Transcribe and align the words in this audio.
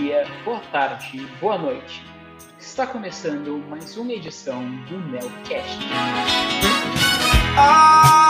dia, 0.00 0.26
boa 0.44 0.60
tarde, 0.72 1.24
boa 1.40 1.56
noite. 1.56 2.04
Está 2.58 2.84
começando 2.84 3.62
mais 3.68 3.96
uma 3.96 4.12
edição 4.12 4.60
do 4.86 4.98
Nelcast. 4.98 5.78
Ai, 7.56 8.23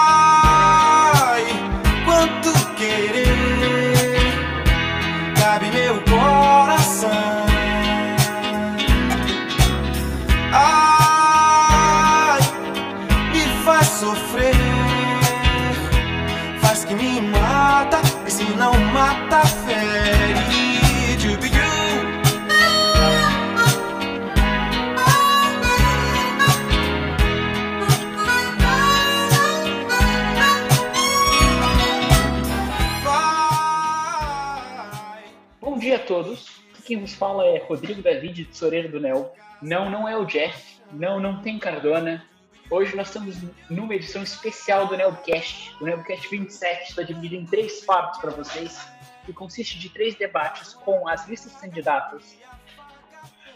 todos. 36.14 36.62
Quem 36.84 37.00
vos 37.00 37.12
fala 37.12 37.45
é 37.45 37.59
Rodrigo 37.59 38.00
David, 38.00 38.45
tesoureiro 38.45 38.88
do 38.88 39.00
Nel. 39.00 39.34
Não, 39.60 39.91
não 39.91 40.09
é 40.09 40.16
o 40.16 40.24
Jeff. 40.24 40.80
Não, 40.92 41.18
não 41.18 41.42
tem 41.42 41.59
Cardona. 41.59 42.24
Hoje 42.70 42.95
nós 42.95 43.09
estamos 43.09 43.36
numa 43.68 43.95
edição 43.96 44.22
especial 44.22 44.86
do 44.86 44.96
Nelcast. 44.96 45.74
O 45.80 45.84
Nelcast 45.84 46.28
27 46.28 46.91
está 46.91 47.02
dividido 47.02 47.34
em 47.34 47.46
três 47.46 47.84
partes 47.84 48.20
para 48.20 48.30
vocês, 48.30 48.86
que 49.27 49.32
consiste 49.32 49.77
de 49.77 49.88
três 49.88 50.14
debates 50.14 50.74
com 50.74 51.08
as 51.08 51.27
listas 51.27 51.52
candidatas 51.55 52.36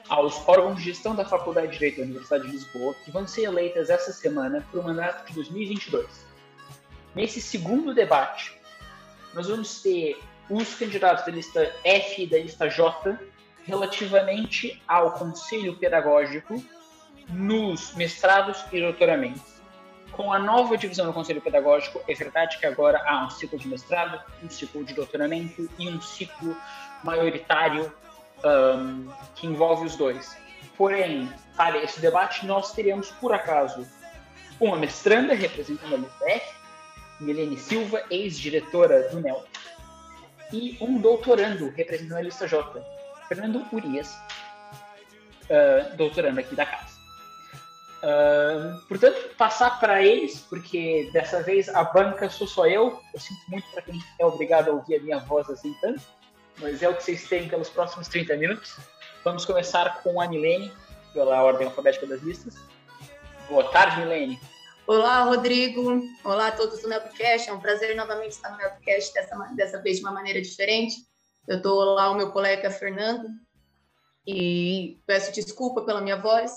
aos 0.08 0.48
órgãos 0.48 0.78
de 0.78 0.84
gestão 0.84 1.14
da 1.14 1.24
Faculdade 1.24 1.68
de 1.68 1.74
Direito 1.74 1.98
da 1.98 2.04
Universidade 2.04 2.44
de 2.44 2.50
Lisboa, 2.50 2.94
que 3.04 3.10
vão 3.12 3.24
ser 3.26 3.42
eleitas 3.44 3.88
essa 3.88 4.10
semana 4.10 4.66
para 4.68 4.80
o 4.80 4.82
mandato 4.82 5.28
de 5.28 5.34
2022. 5.34 6.26
Nesse 7.14 7.40
segundo 7.40 7.94
debate, 7.94 8.58
nós 9.32 9.46
vamos 9.46 9.80
ter 9.80 10.18
os 10.50 10.74
candidatos 10.74 11.24
da 11.24 11.32
lista 11.32 11.72
F 11.84 12.22
e 12.22 12.26
da 12.26 12.38
lista 12.38 12.68
J 12.68 13.18
relativamente 13.64 14.82
ao 14.88 15.12
conselho 15.12 15.76
pedagógico 15.76 16.62
nos 17.28 17.94
mestrados 17.94 18.64
e 18.72 18.80
doutoramentos. 18.80 19.58
Com 20.12 20.32
a 20.32 20.38
nova 20.38 20.76
divisão 20.76 21.06
do 21.06 21.12
conselho 21.12 21.40
pedagógico, 21.40 22.00
é 22.08 22.14
verdade 22.14 22.58
que 22.58 22.66
agora 22.66 23.00
há 23.06 23.26
um 23.26 23.30
ciclo 23.30 23.58
de 23.58 23.68
mestrado, 23.68 24.20
um 24.42 24.48
ciclo 24.48 24.82
de 24.84 24.94
doutoramento 24.94 25.68
e 25.78 25.88
um 25.88 26.00
ciclo 26.00 26.56
maioritário 27.04 27.92
ahn, 28.42 29.06
que 29.34 29.46
envolve 29.46 29.86
os 29.86 29.96
dois. 29.96 30.36
Porém, 30.76 31.30
para 31.56 31.78
esse 31.78 32.00
debate, 32.00 32.46
nós 32.46 32.72
teremos, 32.72 33.10
por 33.10 33.32
acaso, 33.34 33.86
uma 34.58 34.76
mestranda 34.76 35.34
representando 35.34 35.94
a 35.94 35.98
lista 35.98 36.30
F, 36.30 36.54
Milene 37.20 37.58
Silva, 37.58 38.02
ex-diretora 38.10 39.08
do 39.10 39.20
NEL, 39.20 39.44
e 40.52 40.76
um 40.80 40.98
doutorando 41.00 41.70
representando 41.70 42.18
a 42.18 42.22
lista 42.22 42.46
J, 42.46 42.82
Fernando 43.28 43.64
Urias, 43.72 44.16
ah, 45.50 45.94
doutorando 45.96 46.40
aqui 46.40 46.54
da 46.54 46.66
casa. 46.66 46.98
Ah, 48.02 48.80
portanto, 48.88 49.34
passar 49.36 49.80
para 49.80 50.02
eles, 50.02 50.40
porque 50.40 51.10
dessa 51.12 51.42
vez 51.42 51.68
a 51.68 51.84
banca 51.84 52.28
sou 52.30 52.46
só 52.46 52.66
eu. 52.66 53.00
Eu 53.12 53.20
sinto 53.20 53.40
muito 53.48 53.68
para 53.70 53.82
quem 53.82 54.00
é 54.18 54.26
obrigado 54.26 54.68
a 54.68 54.72
ouvir 54.72 54.96
a 54.96 55.00
minha 55.00 55.18
voz 55.18 55.48
assim 55.50 55.74
tanto, 55.80 56.02
mas 56.58 56.82
é 56.82 56.88
o 56.88 56.94
que 56.94 57.02
vocês 57.02 57.28
têm 57.28 57.48
pelos 57.48 57.68
próximos 57.68 58.08
30 58.08 58.36
minutos. 58.36 58.76
Vamos 59.24 59.44
começar 59.44 60.02
com 60.02 60.20
a 60.20 60.28
Milene, 60.28 60.72
pela 61.12 61.42
ordem 61.42 61.66
alfabética 61.66 62.06
das 62.06 62.22
listas. 62.22 62.56
Boa 63.48 63.64
tarde, 63.70 64.00
Milene. 64.00 64.38
Olá, 64.88 65.22
Rodrigo. 65.22 66.00
Olá 66.24 66.48
a 66.48 66.52
todos 66.52 66.80
do 66.80 66.88
Nelcast. 66.88 67.50
É 67.50 67.52
um 67.52 67.60
prazer 67.60 67.94
novamente 67.94 68.30
estar 68.32 68.50
no 68.52 68.56
Nelcast, 68.56 69.12
dessa, 69.12 69.36
dessa 69.54 69.82
vez 69.82 69.98
de 69.98 70.02
uma 70.02 70.14
maneira 70.14 70.40
diferente. 70.40 70.94
Eu 71.46 71.58
estou 71.58 71.78
lá, 71.92 72.10
o 72.10 72.14
meu 72.14 72.32
colega 72.32 72.70
Fernando, 72.70 73.28
e 74.26 74.98
peço 75.06 75.30
desculpa 75.30 75.82
pela 75.82 76.00
minha 76.00 76.16
voz. 76.16 76.52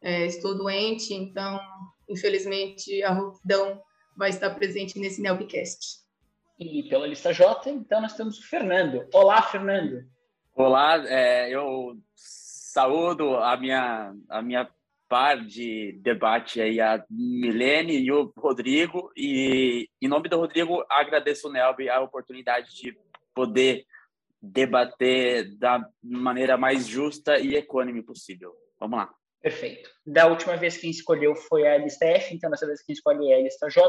É, 0.00 0.24
estou 0.24 0.56
doente, 0.56 1.12
então, 1.12 1.60
infelizmente, 2.08 3.02
a 3.02 3.12
rouquidão 3.12 3.82
vai 4.16 4.30
estar 4.30 4.48
presente 4.54 4.98
nesse 4.98 5.20
Nelcast. 5.20 5.98
E 6.58 6.84
pela 6.88 7.06
lista 7.06 7.34
J, 7.34 7.68
então 7.68 8.00
nós 8.00 8.14
temos 8.14 8.38
o 8.38 8.48
Fernando. 8.48 9.06
Olá, 9.12 9.42
Fernando. 9.42 10.06
Olá, 10.56 11.06
é, 11.06 11.50
eu 11.50 11.98
saúdo 12.14 13.36
a 13.36 13.58
minha, 13.58 14.14
a 14.30 14.40
minha 14.40 14.64
par 15.08 15.44
de 15.44 15.98
debate 16.02 16.60
aí, 16.60 16.80
a 16.80 17.02
Milene 17.10 17.98
e 17.98 18.12
o 18.12 18.32
Rodrigo, 18.36 19.10
e 19.16 19.88
em 20.00 20.08
nome 20.08 20.28
do 20.28 20.36
Rodrigo 20.36 20.84
agradeço 20.90 21.48
o 21.48 21.52
Nelby 21.52 21.88
a 21.88 22.00
oportunidade 22.00 22.74
de 22.74 22.96
poder 23.34 23.84
debater 24.40 25.56
da 25.56 25.84
maneira 26.02 26.56
mais 26.56 26.86
justa 26.86 27.38
e 27.38 27.56
econômica 27.56 28.06
possível. 28.06 28.52
Vamos 28.78 28.98
lá. 28.98 29.10
Perfeito. 29.40 29.90
Da 30.04 30.26
última 30.26 30.56
vez 30.56 30.76
quem 30.76 30.90
escolheu 30.90 31.34
foi 31.34 31.66
a 31.66 31.78
lista 31.78 32.04
F, 32.04 32.34
então 32.34 32.50
dessa 32.50 32.66
vez 32.66 32.82
quem 32.82 32.92
escolhe 32.92 33.30
é 33.30 33.36
a 33.36 33.42
lista 33.42 33.68
J. 33.68 33.88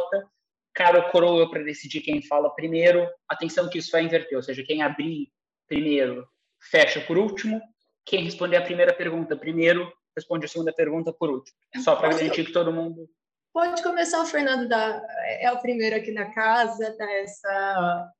Cara 0.73 0.99
ou 0.99 1.11
coroa 1.11 1.49
para 1.49 1.63
decidir 1.63 2.01
quem 2.01 2.21
fala 2.21 2.53
primeiro. 2.53 3.07
Atenção 3.27 3.69
que 3.69 3.79
isso 3.79 3.91
vai 3.91 4.03
inverter, 4.03 4.37
ou 4.37 4.43
seja, 4.43 4.63
quem 4.63 4.81
abrir 4.81 5.29
primeiro 5.67 6.27
fecha 6.71 7.01
por 7.01 7.17
último. 7.17 7.61
Quem 8.05 8.23
responder 8.23 8.57
a 8.57 8.61
primeira 8.61 8.93
pergunta 8.93 9.35
primeiro 9.35 9.91
responde 10.19 10.45
a 10.45 10.49
segunda 10.49 10.73
pergunta 10.73 11.11
por 11.13 11.29
último. 11.29 11.57
É 11.73 11.79
só 11.79 11.95
para 11.95 12.09
garantir 12.09 12.45
que 12.45 12.51
todo 12.51 12.71
mundo. 12.73 13.09
Pode 13.53 13.81
começar 13.81 14.21
o 14.21 14.25
Fernando, 14.25 14.67
da, 14.69 15.01
é 15.39 15.51
o 15.51 15.59
primeiro 15.59 15.95
aqui 15.95 16.11
na 16.11 16.31
casa, 16.31 16.95
dá 16.97 17.11
essa, 17.13 18.11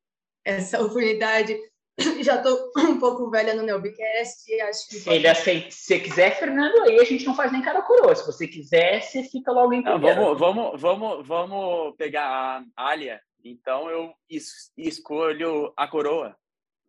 essa 0.44 0.80
oportunidade. 0.80 1.56
Já 2.22 2.36
estou 2.36 2.72
um 2.78 2.98
pouco 2.98 3.30
velha 3.30 3.54
no 3.54 3.62
Nelbcast, 3.62 4.60
acho 4.62 4.88
que 4.88 4.96
Se 4.96 5.10
ele 5.10 5.28
aceita, 5.28 5.70
se 5.70 5.82
você 5.84 6.00
quiser, 6.00 6.38
Fernando, 6.38 6.82
aí 6.82 6.98
a 6.98 7.04
gente 7.04 7.24
não 7.26 7.34
faz 7.34 7.52
nem 7.52 7.62
cara 7.62 7.82
coroa. 7.82 8.14
Se 8.16 8.26
você 8.26 8.46
quiser, 8.48 9.02
você 9.02 9.22
fica 9.22 9.52
logo 9.52 9.72
em 9.72 9.82
Não, 9.82 9.92
primeiro. 9.94 10.36
vamos, 10.36 10.80
vamos, 10.80 10.80
vamos, 10.80 11.26
vamos 11.28 11.96
pegar 11.96 12.64
a 12.76 12.88
Alia. 12.88 13.20
Então 13.44 13.88
eu 13.90 14.12
es- 14.28 14.72
escolho 14.76 15.72
a 15.76 15.86
coroa. 15.86 16.36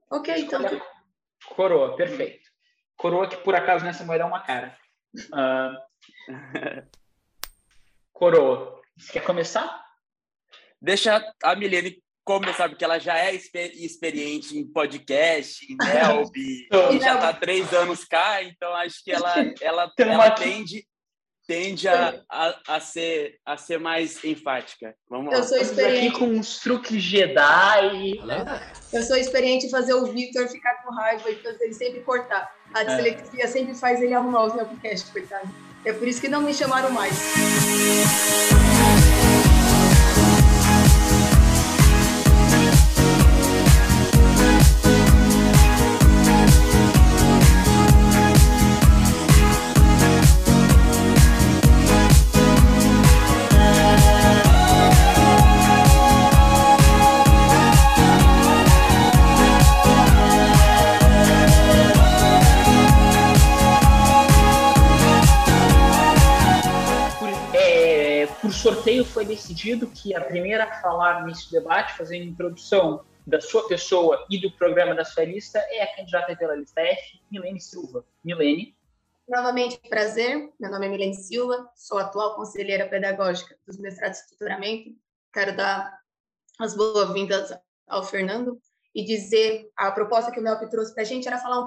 Ok, 0.09 0.33
então. 0.37 0.61
Escolha 0.63 0.81
Coroa, 1.55 1.95
perfeito. 1.95 2.49
Coroa 2.97 3.27
que 3.27 3.37
por 3.37 3.55
acaso 3.55 3.83
nessa 3.83 4.03
moeda 4.03 4.23
é 4.23 4.27
uma 4.27 4.41
cara. 4.41 4.77
Ah, 5.33 5.73
coroa. 8.13 8.81
Você 8.97 9.13
quer 9.13 9.23
começar? 9.23 9.83
Deixa 10.81 11.23
a 11.43 11.55
Milene 11.55 12.01
começar, 12.23 12.69
porque 12.69 12.83
ela 12.83 12.99
já 12.99 13.17
é 13.17 13.33
exper- 13.33 13.73
experiente 13.75 14.57
em 14.57 14.65
podcast, 14.65 15.65
em 15.71 15.75
Nelb, 15.75 16.31
e 16.95 16.99
já 16.99 17.15
está 17.15 17.29
há 17.29 17.33
três 17.33 17.73
anos 17.73 18.05
cá, 18.05 18.43
então 18.43 18.73
acho 18.75 19.03
que 19.03 19.11
ela, 19.11 19.33
ela, 19.59 19.91
ela 19.97 20.25
aqui. 20.27 20.87
Tende, 21.51 21.85
a, 21.89 22.15
a, 22.29 22.55
a, 22.75 22.79
ser, 22.79 23.35
a 23.45 23.57
ser 23.57 23.77
mais 23.77 24.23
enfática. 24.23 24.95
Vamos 25.09 25.33
lá. 25.33 25.39
Eu 25.39 25.43
sou 25.43 25.57
Estamos 25.57 25.79
aqui 25.79 25.89
experiente, 25.89 26.19
com 26.19 26.25
uns 26.25 26.59
truques 26.59 27.03
Jedi. 27.03 28.19
eu 28.93 29.03
sou 29.03 29.17
experiente 29.17 29.65
em 29.65 29.69
fazer 29.69 29.93
o 29.93 30.05
Victor 30.05 30.47
ficar 30.47 30.81
com 30.81 30.93
raiva 30.93 31.29
e 31.29 31.35
fazer 31.35 31.65
ele 31.65 31.73
sempre 31.73 31.99
cortar. 32.01 32.49
A 32.73 32.85
dislexia 32.85 33.47
sempre 33.49 33.73
faz 33.75 34.01
ele 34.01 34.13
arrumar 34.13 34.45
os 34.45 34.55
Nelbcast, 34.55 35.11
coitado. 35.11 35.49
É 35.83 35.91
por 35.91 36.07
isso 36.07 36.21
que 36.21 36.29
não 36.29 36.41
me 36.41 36.53
chamaram 36.53 36.89
mais. 36.91 37.13
Sorteio 68.91 69.05
foi 69.05 69.25
decidido 69.25 69.87
que 69.87 70.13
a 70.13 70.21
primeira 70.21 70.65
a 70.65 70.81
falar 70.81 71.25
nesse 71.25 71.49
debate, 71.49 71.97
fazendo 71.97 72.25
introdução 72.25 73.05
da 73.25 73.39
sua 73.39 73.65
pessoa 73.67 74.25
e 74.29 74.37
do 74.41 74.51
programa 74.51 74.93
da 74.93 75.05
sua 75.05 75.23
lista, 75.23 75.59
é 75.69 75.83
a 75.83 75.95
candidata 75.95 76.35
pela 76.35 76.55
lista 76.55 76.81
F, 76.81 77.21
Milene 77.31 77.61
Silva. 77.61 78.05
Milene. 78.23 78.75
Novamente, 79.27 79.79
prazer. 79.87 80.51
Meu 80.59 80.69
nome 80.69 80.87
é 80.87 80.89
Milene 80.89 81.15
Silva, 81.15 81.69
sou 81.73 81.99
atual 81.99 82.35
conselheira 82.35 82.87
pedagógica 82.89 83.57
dos 83.65 83.77
mestrados 83.77 84.19
de 84.19 84.27
tutoramento. 84.29 84.89
Quero 85.33 85.55
dar 85.55 85.97
as 86.59 86.75
boas-vindas 86.75 87.57
ao 87.87 88.03
Fernando 88.03 88.59
e 88.93 89.05
dizer 89.05 89.71
a 89.77 89.89
proposta 89.91 90.31
que 90.31 90.39
o 90.39 90.43
Melp 90.43 90.69
trouxe 90.69 90.93
para 90.93 91.03
a 91.03 91.05
gente 91.05 91.27
era 91.27 91.37
falar 91.37 91.61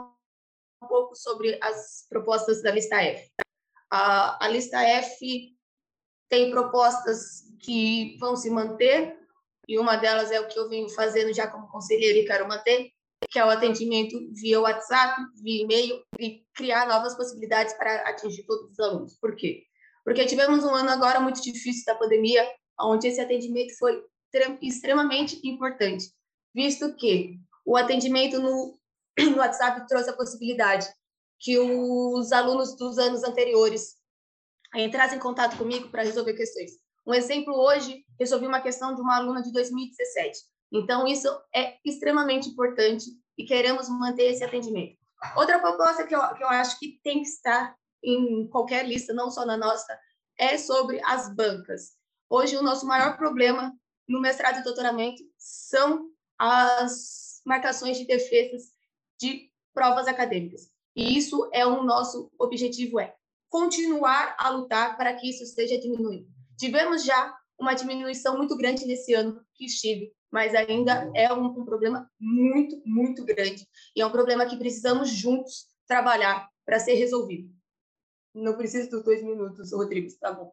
um 0.82 0.86
pouco 0.86 1.14
sobre 1.14 1.58
as 1.62 2.06
propostas 2.10 2.62
da 2.62 2.70
lista 2.70 2.96
F. 2.96 3.30
A, 3.90 4.44
a 4.44 4.48
lista 4.48 4.78
F 4.82 5.53
tem 6.28 6.50
propostas 6.50 7.44
que 7.60 8.16
vão 8.18 8.36
se 8.36 8.50
manter, 8.50 9.16
e 9.66 9.78
uma 9.78 9.96
delas 9.96 10.30
é 10.30 10.40
o 10.40 10.48
que 10.48 10.58
eu 10.58 10.68
venho 10.68 10.88
fazendo 10.90 11.32
já 11.32 11.46
como 11.46 11.68
conselheiro 11.68 12.18
e 12.18 12.26
quero 12.26 12.46
manter, 12.46 12.90
que 13.30 13.38
é 13.38 13.44
o 13.44 13.50
atendimento 13.50 14.18
via 14.32 14.60
WhatsApp, 14.60 15.20
via 15.42 15.62
e-mail, 15.62 16.02
e 16.18 16.44
criar 16.54 16.86
novas 16.86 17.16
possibilidades 17.16 17.72
para 17.74 18.08
atingir 18.08 18.44
todos 18.44 18.70
os 18.70 18.78
alunos. 18.78 19.16
Por 19.18 19.34
quê? 19.34 19.62
Porque 20.04 20.26
tivemos 20.26 20.64
um 20.64 20.74
ano 20.74 20.90
agora 20.90 21.18
muito 21.20 21.42
difícil 21.42 21.84
da 21.86 21.94
pandemia, 21.94 22.46
onde 22.80 23.08
esse 23.08 23.20
atendimento 23.20 23.76
foi 23.78 24.02
extremamente 24.60 25.40
importante, 25.44 26.10
visto 26.54 26.94
que 26.96 27.38
o 27.64 27.76
atendimento 27.76 28.38
no, 28.40 28.78
no 29.18 29.38
WhatsApp 29.38 29.86
trouxe 29.88 30.10
a 30.10 30.16
possibilidade 30.16 30.86
que 31.38 31.58
os 31.58 32.32
alunos 32.32 32.76
dos 32.76 32.98
anos 32.98 33.22
anteriores 33.22 33.94
entrassem 34.74 35.18
em 35.18 35.20
contato 35.20 35.56
comigo 35.56 35.88
para 35.88 36.02
resolver 36.02 36.34
questões. 36.34 36.72
Um 37.06 37.14
exemplo, 37.14 37.54
hoje, 37.54 38.04
resolvi 38.18 38.46
uma 38.46 38.60
questão 38.60 38.94
de 38.94 39.00
uma 39.00 39.16
aluna 39.16 39.42
de 39.42 39.52
2017. 39.52 40.38
Então, 40.72 41.06
isso 41.06 41.28
é 41.54 41.76
extremamente 41.84 42.48
importante 42.48 43.04
e 43.36 43.44
queremos 43.44 43.88
manter 43.88 44.24
esse 44.24 44.42
atendimento. 44.42 44.96
Outra 45.36 45.58
proposta 45.58 46.06
que 46.06 46.14
eu, 46.14 46.20
que 46.34 46.42
eu 46.42 46.48
acho 46.48 46.78
que 46.78 46.98
tem 47.02 47.22
que 47.22 47.28
estar 47.28 47.76
em 48.02 48.48
qualquer 48.48 48.86
lista, 48.86 49.12
não 49.12 49.30
só 49.30 49.44
na 49.44 49.56
nossa, 49.56 49.98
é 50.38 50.58
sobre 50.58 51.00
as 51.04 51.34
bancas. 51.34 51.92
Hoje, 52.28 52.56
o 52.56 52.62
nosso 52.62 52.86
maior 52.86 53.16
problema 53.16 53.72
no 54.08 54.20
mestrado 54.20 54.58
e 54.58 54.64
doutoramento 54.64 55.22
são 55.38 56.10
as 56.38 57.40
marcações 57.44 57.98
de 57.98 58.06
defesas 58.06 58.72
de 59.20 59.50
provas 59.72 60.06
acadêmicas. 60.06 60.70
E 60.96 61.16
isso 61.16 61.48
é 61.52 61.66
o 61.66 61.82
nosso 61.82 62.30
objetivo, 62.38 63.00
é 63.00 63.14
continuar 63.54 64.34
a 64.36 64.50
lutar 64.50 64.96
para 64.96 65.14
que 65.14 65.30
isso 65.30 65.46
seja 65.46 65.78
diminuído. 65.78 66.26
Tivemos 66.58 67.04
já 67.04 67.32
uma 67.56 67.72
diminuição 67.72 68.36
muito 68.36 68.56
grande 68.56 68.84
nesse 68.84 69.14
ano 69.14 69.40
que 69.54 69.66
estive, 69.66 70.12
mas 70.28 70.56
ainda 70.56 71.08
é 71.14 71.32
um, 71.32 71.44
um 71.44 71.64
problema 71.64 72.10
muito, 72.18 72.82
muito 72.84 73.24
grande. 73.24 73.64
E 73.94 74.00
é 74.00 74.06
um 74.06 74.10
problema 74.10 74.44
que 74.44 74.56
precisamos 74.56 75.08
juntos 75.08 75.68
trabalhar 75.86 76.48
para 76.66 76.80
ser 76.80 76.94
resolvido. 76.94 77.48
Não 78.34 78.56
preciso 78.56 78.90
dos 78.90 79.04
dois 79.04 79.22
minutos, 79.22 79.72
Rodrigo, 79.72 80.08
tá 80.18 80.32
bom. 80.32 80.52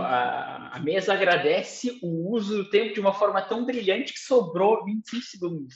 A, 0.00 0.78
a, 0.78 0.80
mesa 0.80 1.12
agradece 1.12 1.98
o 2.02 2.32
uso 2.32 2.64
do 2.64 2.70
tempo 2.70 2.94
de 2.94 3.00
uma 3.00 3.12
forma 3.12 3.42
tão 3.42 3.66
brilhante 3.66 4.14
que 4.14 4.20
sobrou 4.20 4.82
25 4.82 5.24
segundos. 5.26 5.74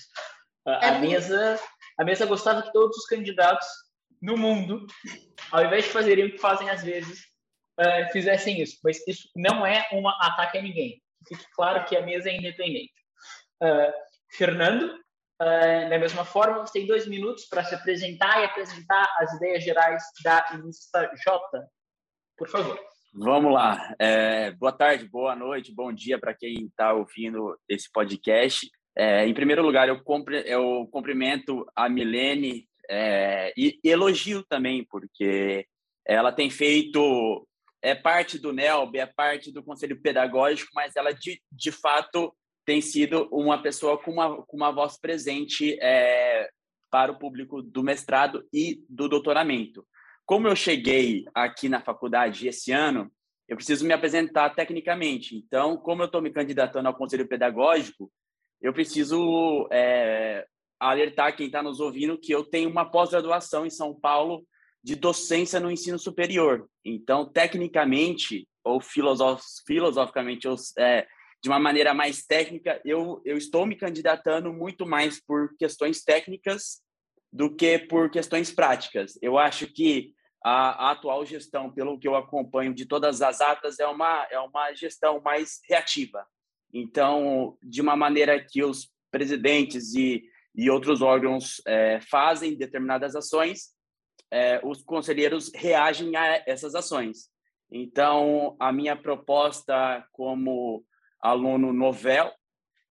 A, 0.66 0.86
é 0.86 0.88
a 0.96 0.98
mesa, 0.98 1.60
a 1.98 2.04
mesa 2.06 2.24
gostava 2.24 2.62
que 2.62 2.72
todos 2.72 2.96
os 2.96 3.04
candidatos 3.04 3.66
no 4.22 4.36
mundo, 4.36 4.86
ao 5.50 5.64
invés 5.64 5.84
de 5.84 5.90
fazerem 5.90 6.26
o 6.26 6.30
que 6.30 6.38
fazem 6.38 6.70
às 6.70 6.82
vezes, 6.82 7.24
uh, 7.80 8.12
fizessem 8.12 8.62
isso. 8.62 8.78
Mas 8.84 9.06
isso 9.06 9.28
não 9.34 9.66
é 9.66 9.88
um 9.92 10.08
ataque 10.08 10.58
a 10.58 10.62
ninguém. 10.62 11.02
Fique 11.28 11.44
claro 11.54 11.84
que 11.84 11.96
a 11.96 12.02
mesa 12.02 12.30
é 12.30 12.36
independente. 12.36 12.94
Uh, 13.60 13.92
Fernando, 14.30 14.94
uh, 15.42 15.90
da 15.90 15.98
mesma 15.98 16.24
forma, 16.24 16.60
você 16.60 16.78
tem 16.78 16.86
dois 16.86 17.06
minutos 17.06 17.46
para 17.46 17.64
se 17.64 17.74
apresentar 17.74 18.40
e 18.40 18.44
apresentar 18.44 19.06
as 19.18 19.34
ideias 19.34 19.64
gerais 19.64 20.02
da 20.24 20.44
lista 20.64 21.10
J. 21.24 21.68
Por 22.38 22.48
favor. 22.48 22.80
Vamos 23.14 23.52
lá. 23.52 23.94
É, 23.98 24.52
boa 24.52 24.72
tarde, 24.72 25.06
boa 25.06 25.36
noite, 25.36 25.74
bom 25.74 25.92
dia 25.92 26.18
para 26.18 26.32
quem 26.32 26.64
está 26.64 26.94
ouvindo 26.94 27.58
esse 27.68 27.90
podcast. 27.92 28.66
É, 28.96 29.26
em 29.26 29.34
primeiro 29.34 29.62
lugar, 29.62 29.86
eu, 29.86 30.02
compre, 30.02 30.42
eu 30.46 30.88
cumprimento 30.90 31.66
a 31.76 31.90
Milene 31.90 32.66
é, 32.88 33.52
e 33.56 33.78
elogio 33.84 34.42
também, 34.44 34.84
porque 34.84 35.66
ela 36.06 36.32
tem 36.32 36.50
feito, 36.50 37.46
é 37.80 37.94
parte 37.94 38.38
do 38.38 38.52
NELB, 38.52 38.98
é 38.98 39.06
parte 39.06 39.52
do 39.52 39.62
Conselho 39.62 40.00
Pedagógico, 40.00 40.70
mas 40.74 40.96
ela 40.96 41.12
de, 41.12 41.40
de 41.50 41.72
fato 41.72 42.34
tem 42.64 42.80
sido 42.80 43.28
uma 43.32 43.60
pessoa 43.60 43.98
com 43.98 44.12
uma, 44.12 44.42
com 44.44 44.56
uma 44.56 44.70
voz 44.70 44.98
presente 44.98 45.78
é, 45.80 46.48
para 46.90 47.12
o 47.12 47.18
público 47.18 47.62
do 47.62 47.82
mestrado 47.82 48.46
e 48.52 48.84
do 48.88 49.08
doutoramento. 49.08 49.86
Como 50.24 50.46
eu 50.46 50.54
cheguei 50.54 51.24
aqui 51.34 51.68
na 51.68 51.80
faculdade 51.80 52.46
esse 52.46 52.70
ano, 52.70 53.10
eu 53.48 53.56
preciso 53.56 53.84
me 53.84 53.92
apresentar 53.92 54.50
tecnicamente. 54.50 55.36
Então, 55.36 55.76
como 55.76 56.02
eu 56.02 56.06
estou 56.06 56.22
me 56.22 56.30
candidatando 56.30 56.88
ao 56.88 56.94
Conselho 56.94 57.26
Pedagógico, 57.26 58.10
eu 58.60 58.72
preciso 58.72 59.68
é, 59.72 60.46
alertar 60.90 61.36
quem 61.36 61.46
está 61.46 61.62
nos 61.62 61.80
ouvindo 61.80 62.18
que 62.18 62.32
eu 62.32 62.44
tenho 62.44 62.68
uma 62.68 62.84
pós-graduação 62.84 63.64
em 63.64 63.70
São 63.70 63.94
Paulo 63.94 64.44
de 64.82 64.96
docência 64.96 65.60
no 65.60 65.70
ensino 65.70 65.98
superior. 65.98 66.68
Então, 66.84 67.24
tecnicamente, 67.24 68.48
ou 68.64 68.80
filosof 68.80 69.42
filosoficamente, 69.66 70.48
ou, 70.48 70.56
é, 70.78 71.06
de 71.40 71.48
uma 71.48 71.58
maneira 71.58 71.94
mais 71.94 72.24
técnica, 72.24 72.80
eu, 72.84 73.22
eu 73.24 73.36
estou 73.36 73.64
me 73.64 73.76
candidatando 73.76 74.52
muito 74.52 74.84
mais 74.84 75.20
por 75.24 75.56
questões 75.56 76.02
técnicas 76.02 76.80
do 77.32 77.54
que 77.54 77.78
por 77.78 78.10
questões 78.10 78.50
práticas. 78.50 79.18
Eu 79.22 79.38
acho 79.38 79.66
que 79.68 80.12
a, 80.44 80.88
a, 80.88 80.90
atual 80.90 81.24
gestão, 81.24 81.72
pelo 81.72 81.98
que 81.98 82.08
eu 82.08 82.16
acompanho 82.16 82.74
de 82.74 82.84
todas 82.84 83.22
as 83.22 83.40
atas, 83.40 83.78
é 83.78 83.86
uma, 83.86 84.26
é 84.30 84.38
uma 84.40 84.72
gestão 84.74 85.20
mais 85.20 85.60
reativa. 85.68 86.26
Então, 86.72 87.56
de 87.62 87.80
uma 87.80 87.94
maneira 87.94 88.42
que 88.44 88.64
os 88.64 88.90
presidentes 89.10 89.94
e, 89.94 90.24
e 90.54 90.70
outros 90.70 91.00
órgãos 91.00 91.62
é, 91.66 92.00
fazem 92.00 92.56
determinadas 92.56 93.16
ações, 93.16 93.70
é, 94.30 94.60
os 94.64 94.82
conselheiros 94.82 95.50
reagem 95.54 96.16
a 96.16 96.42
essas 96.46 96.74
ações. 96.74 97.30
Então, 97.70 98.56
a 98.60 98.72
minha 98.72 98.94
proposta 98.94 100.06
como 100.12 100.84
aluno 101.20 101.72
novel 101.72 102.30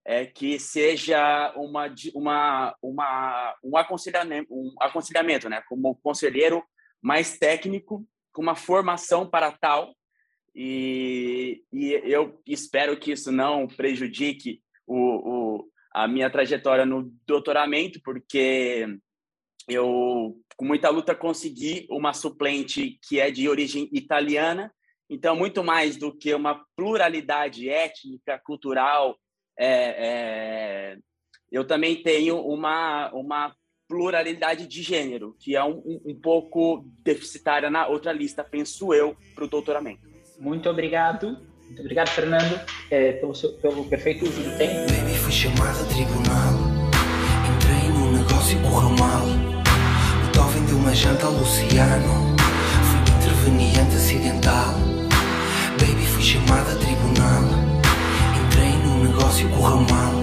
é 0.05 0.25
que 0.25 0.59
seja 0.59 1.53
uma, 1.55 1.93
uma, 2.15 2.75
uma, 2.81 3.55
um, 3.63 3.77
aconselhamento, 3.77 4.51
um 4.51 4.73
aconselhamento, 4.79 5.47
né? 5.47 5.61
como 5.69 5.95
conselheiro 6.01 6.63
mais 7.01 7.37
técnico, 7.37 8.05
com 8.33 8.41
uma 8.41 8.55
formação 8.55 9.29
para 9.29 9.51
tal, 9.51 9.93
e, 10.55 11.63
e 11.71 11.91
eu 12.03 12.41
espero 12.45 12.97
que 12.97 13.11
isso 13.11 13.31
não 13.31 13.67
prejudique 13.67 14.61
o, 14.85 14.97
o, 14.97 15.69
a 15.93 16.07
minha 16.07 16.29
trajetória 16.29 16.85
no 16.85 17.11
doutoramento, 17.25 17.99
porque 18.03 18.87
eu, 19.67 20.37
com 20.55 20.65
muita 20.65 20.89
luta, 20.89 21.13
consegui 21.13 21.85
uma 21.89 22.13
suplente 22.13 22.99
que 23.07 23.19
é 23.19 23.29
de 23.29 23.47
origem 23.49 23.89
italiana, 23.91 24.71
então, 25.13 25.35
muito 25.35 25.61
mais 25.61 25.97
do 25.97 26.15
que 26.17 26.33
uma 26.33 26.63
pluralidade 26.73 27.67
étnica, 27.67 28.39
cultural, 28.45 29.17
é, 29.59 29.67
é, 29.67 30.97
eu 31.51 31.67
também 31.67 32.01
tenho 32.01 32.39
uma, 32.39 33.11
uma 33.11 33.53
pluralidade 33.89 34.65
de 34.65 34.81
gênero, 34.81 35.35
que 35.37 35.53
é 35.53 35.61
um, 35.61 35.83
um, 36.05 36.15
pouco 36.15 36.89
deficitária 37.03 37.69
na 37.69 37.87
outra 37.87 38.13
lista, 38.13 38.41
penso 38.41 38.93
eu, 38.93 39.17
para 39.35 39.43
o 39.43 39.49
doutoramento. 39.49 40.09
Muito 40.39 40.69
obrigado. 40.69 41.45
Muito 41.71 41.83
obrigado, 41.83 42.09
Fernando, 42.09 42.59
é, 42.89 43.13
pelo, 43.13 43.33
seu, 43.33 43.53
pelo 43.53 43.85
perfeito 43.85 44.25
uso 44.25 44.41
do 44.41 44.57
tempo. 44.57 44.91
Baby, 44.91 45.17
fui 45.17 45.31
chamado 45.31 45.81
a 45.81 45.85
tribunal. 45.85 46.53
Entrei 47.55 47.89
no 47.89 48.11
negócio 48.11 48.59
e 48.59 48.61
correu 48.61 48.89
mal. 48.89 49.23
O 49.23 50.31
tal 50.33 50.49
vendeu 50.49 50.75
uma 50.75 50.93
janta 50.93 51.27
ao 51.27 51.31
Luciano. 51.31 52.35
Fui 52.83 53.15
interveniente 53.15 53.95
acidental. 53.95 54.73
Baby, 55.79 56.05
fui 56.07 56.21
chamado 56.21 56.71
a 56.71 56.75
tribunal. 56.75 57.43
Entrei 58.45 58.71
no 58.83 59.05
negócio 59.05 59.47
e 59.47 59.51
correu 59.53 59.85
mal. 59.89 60.13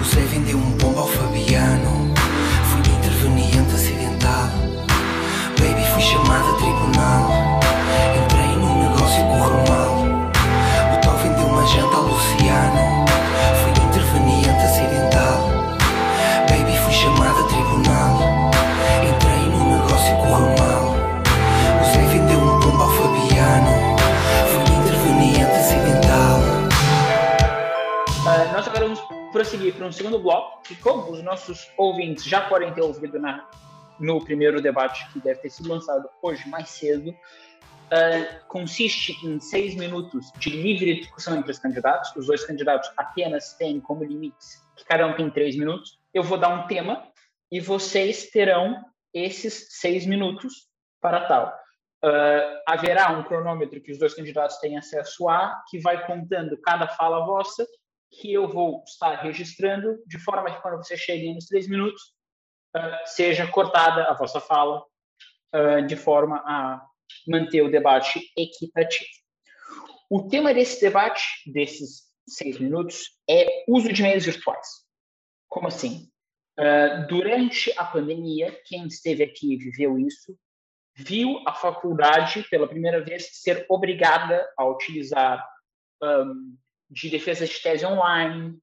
O 0.00 0.04
Zé 0.04 0.22
vendeu 0.22 0.58
um 0.58 0.72
bomba 0.72 1.02
ao 1.02 1.08
Fabiano 1.08 2.08
interveniente 3.18 3.74
acidental. 3.74 4.48
Baby, 5.58 5.84
fui 5.92 6.02
chamada 6.02 6.50
a 6.50 6.54
tribunal. 6.54 7.60
Entrei 8.22 8.56
num 8.56 8.90
negócio 8.90 9.20
e 9.20 9.24
correu 9.24 9.64
mal. 9.68 9.77
Luciano. 12.18 13.06
Fui 13.62 13.70
interveniente 13.84 14.64
acidental. 14.64 15.38
Baby, 16.48 16.76
fui 16.76 16.92
chamada 16.92 17.38
a 17.38 17.44
tribunal. 17.44 18.50
Entrei 19.06 19.42
num 19.48 19.76
negócio 19.76 20.16
mal. 20.58 20.96
O 21.80 21.84
Zé 21.84 22.04
vendeu 22.08 22.40
um 22.40 22.58
pombo 22.58 22.82
ao 22.82 22.90
Fabiano. 22.90 23.70
Fui 24.48 24.62
interveniente 24.80 25.52
acidental. 25.52 26.40
Uh, 28.22 28.52
nós 28.52 28.66
agora 28.66 28.84
vamos 28.86 29.00
prosseguir 29.30 29.74
para 29.74 29.86
um 29.86 29.92
segundo 29.92 30.18
bloco, 30.18 30.62
que 30.64 30.74
como 30.74 31.12
os 31.12 31.22
nossos 31.22 31.70
ouvintes 31.76 32.24
já 32.24 32.40
podem 32.40 32.72
ter 32.72 32.82
ouvido 32.82 33.20
na, 33.20 33.48
no 34.00 34.24
primeiro 34.24 34.60
debate 34.60 35.08
que 35.12 35.20
deve 35.20 35.38
ter 35.38 35.50
sido 35.50 35.68
lançado 35.68 36.08
hoje 36.20 36.48
mais 36.48 36.68
cedo, 36.68 37.14
uh, 37.88 38.46
consiste 38.46 39.12
em 39.26 39.40
seis 39.40 39.74
minutos 39.74 40.30
de 40.38 40.50
livre 40.50 41.00
discussão 41.00 41.36
entre 41.36 41.50
os 41.50 41.58
candidatos. 41.58 42.14
Os 42.16 42.26
dois 42.26 42.44
candidatos 42.44 42.90
apenas 42.96 43.54
têm 43.54 43.80
como 43.80 44.04
limites 44.04 44.62
que 44.76 44.84
cada 44.84 45.06
um 45.06 45.14
tem 45.14 45.28
três 45.30 45.56
minutos. 45.56 45.98
Eu 46.14 46.22
vou 46.22 46.38
dar 46.38 46.48
um 46.48 46.66
tema 46.66 47.06
e 47.50 47.60
vocês 47.60 48.30
terão 48.30 48.84
esses 49.12 49.68
seis 49.80 50.06
minutos 50.06 50.68
para 51.00 51.26
tal. 51.26 51.58
Uh, 52.04 52.62
haverá 52.66 53.10
um 53.10 53.24
cronômetro 53.24 53.80
que 53.80 53.90
os 53.90 53.98
dois 53.98 54.14
candidatos 54.14 54.58
têm 54.58 54.78
acesso 54.78 55.28
a, 55.28 55.60
que 55.68 55.80
vai 55.80 56.06
contando 56.06 56.56
cada 56.60 56.86
fala 56.86 57.26
vossa, 57.26 57.66
que 58.12 58.32
eu 58.32 58.48
vou 58.48 58.84
estar 58.86 59.16
registrando, 59.16 59.98
de 60.06 60.18
forma 60.18 60.50
que 60.50 60.62
quando 60.62 60.76
você 60.76 60.96
chegue 60.96 61.34
nos 61.34 61.46
três 61.46 61.68
minutos, 61.68 62.00
uh, 62.76 63.06
seja 63.06 63.48
cortada 63.48 64.04
a 64.04 64.14
vossa 64.14 64.40
fala, 64.40 64.80
uh, 65.54 65.84
de 65.86 65.96
forma 65.96 66.36
a 66.46 66.87
manter 67.26 67.62
o 67.62 67.70
debate 67.70 68.20
equitativo. 68.36 69.10
O 70.10 70.28
tema 70.28 70.54
desse 70.54 70.80
debate, 70.80 71.22
desses 71.46 72.04
seis 72.26 72.58
minutos, 72.58 73.18
é 73.28 73.64
uso 73.68 73.92
de 73.92 74.02
meios 74.02 74.24
virtuais. 74.24 74.66
Como 75.48 75.68
assim? 75.68 76.08
durante 77.08 77.72
a 77.78 77.84
pandemia, 77.84 78.60
quem 78.64 78.86
esteve 78.86 79.22
aqui 79.22 79.54
e 79.54 79.56
viveu 79.56 79.98
isso, 79.98 80.36
viu 80.96 81.40
a 81.46 81.54
faculdade, 81.54 82.44
pela 82.50 82.66
primeira 82.66 83.02
vez, 83.02 83.28
ser 83.32 83.64
obrigada 83.68 84.44
a 84.58 84.66
utilizar 84.66 85.46
um, 86.02 86.56
de 86.90 87.08
defesa 87.08 87.46
de 87.46 87.60
tese 87.60 87.86
online, 87.86 88.58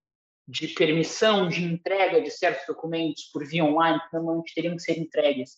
de 0.47 0.67
permissão 0.69 1.47
de 1.47 1.63
entrega 1.63 2.21
de 2.21 2.29
certos 2.29 2.67
documentos 2.67 3.23
por 3.31 3.45
via 3.47 3.63
online, 3.63 3.99
que 3.99 4.13
normalmente 4.13 4.53
teriam 4.53 4.75
que 4.75 4.81
ser 4.81 4.99
entregues 4.99 5.57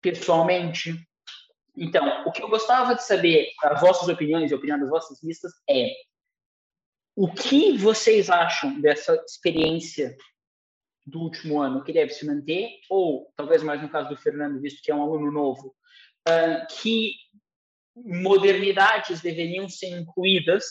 pessoalmente. 0.00 0.94
Então, 1.76 2.24
o 2.26 2.32
que 2.32 2.42
eu 2.42 2.48
gostava 2.48 2.94
de 2.94 3.02
saber, 3.02 3.48
as 3.62 3.80
vossas 3.80 4.08
opiniões 4.08 4.50
e 4.50 4.54
a 4.54 4.56
opinião 4.56 4.78
das 4.78 4.90
vossas 4.90 5.22
listas, 5.22 5.52
é 5.68 5.90
o 7.16 7.32
que 7.32 7.76
vocês 7.76 8.30
acham 8.30 8.80
dessa 8.80 9.14
experiência 9.26 10.16
do 11.06 11.20
último 11.20 11.60
ano 11.60 11.82
que 11.82 11.92
deve 11.92 12.10
se 12.10 12.26
manter, 12.26 12.70
ou 12.88 13.32
talvez 13.36 13.62
mais 13.62 13.82
no 13.82 13.88
caso 13.88 14.08
do 14.08 14.16
Fernando, 14.16 14.60
visto 14.60 14.82
que 14.82 14.90
é 14.90 14.94
um 14.94 15.02
aluno 15.02 15.30
novo, 15.30 15.74
uh, 16.28 16.66
que 16.80 17.14
modernidades 17.94 19.20
deveriam 19.20 19.68
ser 19.68 19.88
incluídas 19.88 20.64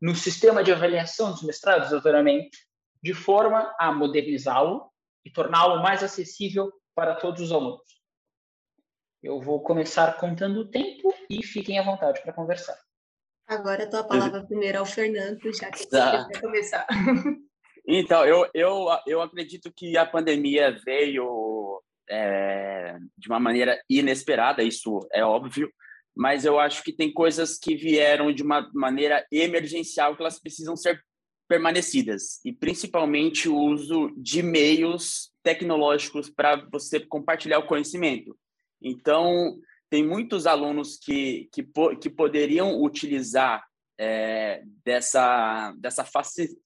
no 0.00 0.14
sistema 0.14 0.62
de 0.62 0.72
avaliação 0.72 1.30
dos 1.30 1.42
mestrados 1.42 1.90
doutoramentos, 1.90 2.58
de 3.02 3.14
forma 3.14 3.74
a 3.78 3.92
modernizá-lo 3.92 4.90
e 5.24 5.30
torná-lo 5.30 5.82
mais 5.82 6.02
acessível 6.02 6.72
para 6.94 7.14
todos 7.14 7.42
os 7.42 7.52
alunos. 7.52 7.95
Eu 9.26 9.40
vou 9.40 9.60
começar 9.60 10.16
contando 10.18 10.60
o 10.60 10.70
tempo 10.70 11.12
e 11.28 11.42
fiquem 11.44 11.80
à 11.80 11.82
vontade 11.82 12.22
para 12.22 12.32
conversar. 12.32 12.78
Agora 13.44 13.82
a 13.82 13.90
tua 13.90 14.04
palavra 14.04 14.46
primeiro 14.46 14.78
ao 14.78 14.86
Fernando, 14.86 15.52
já 15.52 15.68
que 15.68 15.84
tá. 15.88 16.24
você 16.24 16.40
começar. 16.40 16.86
Então, 17.88 18.24
eu, 18.26 18.50
eu, 18.52 18.88
eu 19.06 19.22
acredito 19.22 19.72
que 19.72 19.96
a 19.96 20.04
pandemia 20.04 20.76
veio 20.84 21.80
é, 22.10 22.98
de 23.16 23.28
uma 23.28 23.38
maneira 23.38 23.80
inesperada, 23.88 24.60
isso 24.60 25.06
é 25.12 25.24
óbvio, 25.24 25.72
mas 26.12 26.44
eu 26.44 26.58
acho 26.58 26.82
que 26.82 26.92
tem 26.92 27.12
coisas 27.12 27.56
que 27.56 27.76
vieram 27.76 28.32
de 28.32 28.42
uma 28.42 28.68
maneira 28.74 29.24
emergencial 29.30 30.16
que 30.16 30.20
elas 30.20 30.40
precisam 30.40 30.76
ser 30.76 31.00
permanecidas, 31.48 32.44
e 32.44 32.52
principalmente 32.52 33.48
o 33.48 33.56
uso 33.56 34.12
de 34.16 34.42
meios 34.42 35.30
tecnológicos 35.44 36.28
para 36.28 36.56
você 36.72 36.98
compartilhar 36.98 37.60
o 37.60 37.68
conhecimento. 37.68 38.36
Então, 38.88 39.58
tem 39.90 40.06
muitos 40.06 40.46
alunos 40.46 40.96
que, 40.96 41.48
que, 41.52 41.66
que 42.00 42.08
poderiam 42.08 42.80
utilizar 42.80 43.64
é, 43.98 44.62
dessa, 44.84 45.74
dessa 45.78 46.04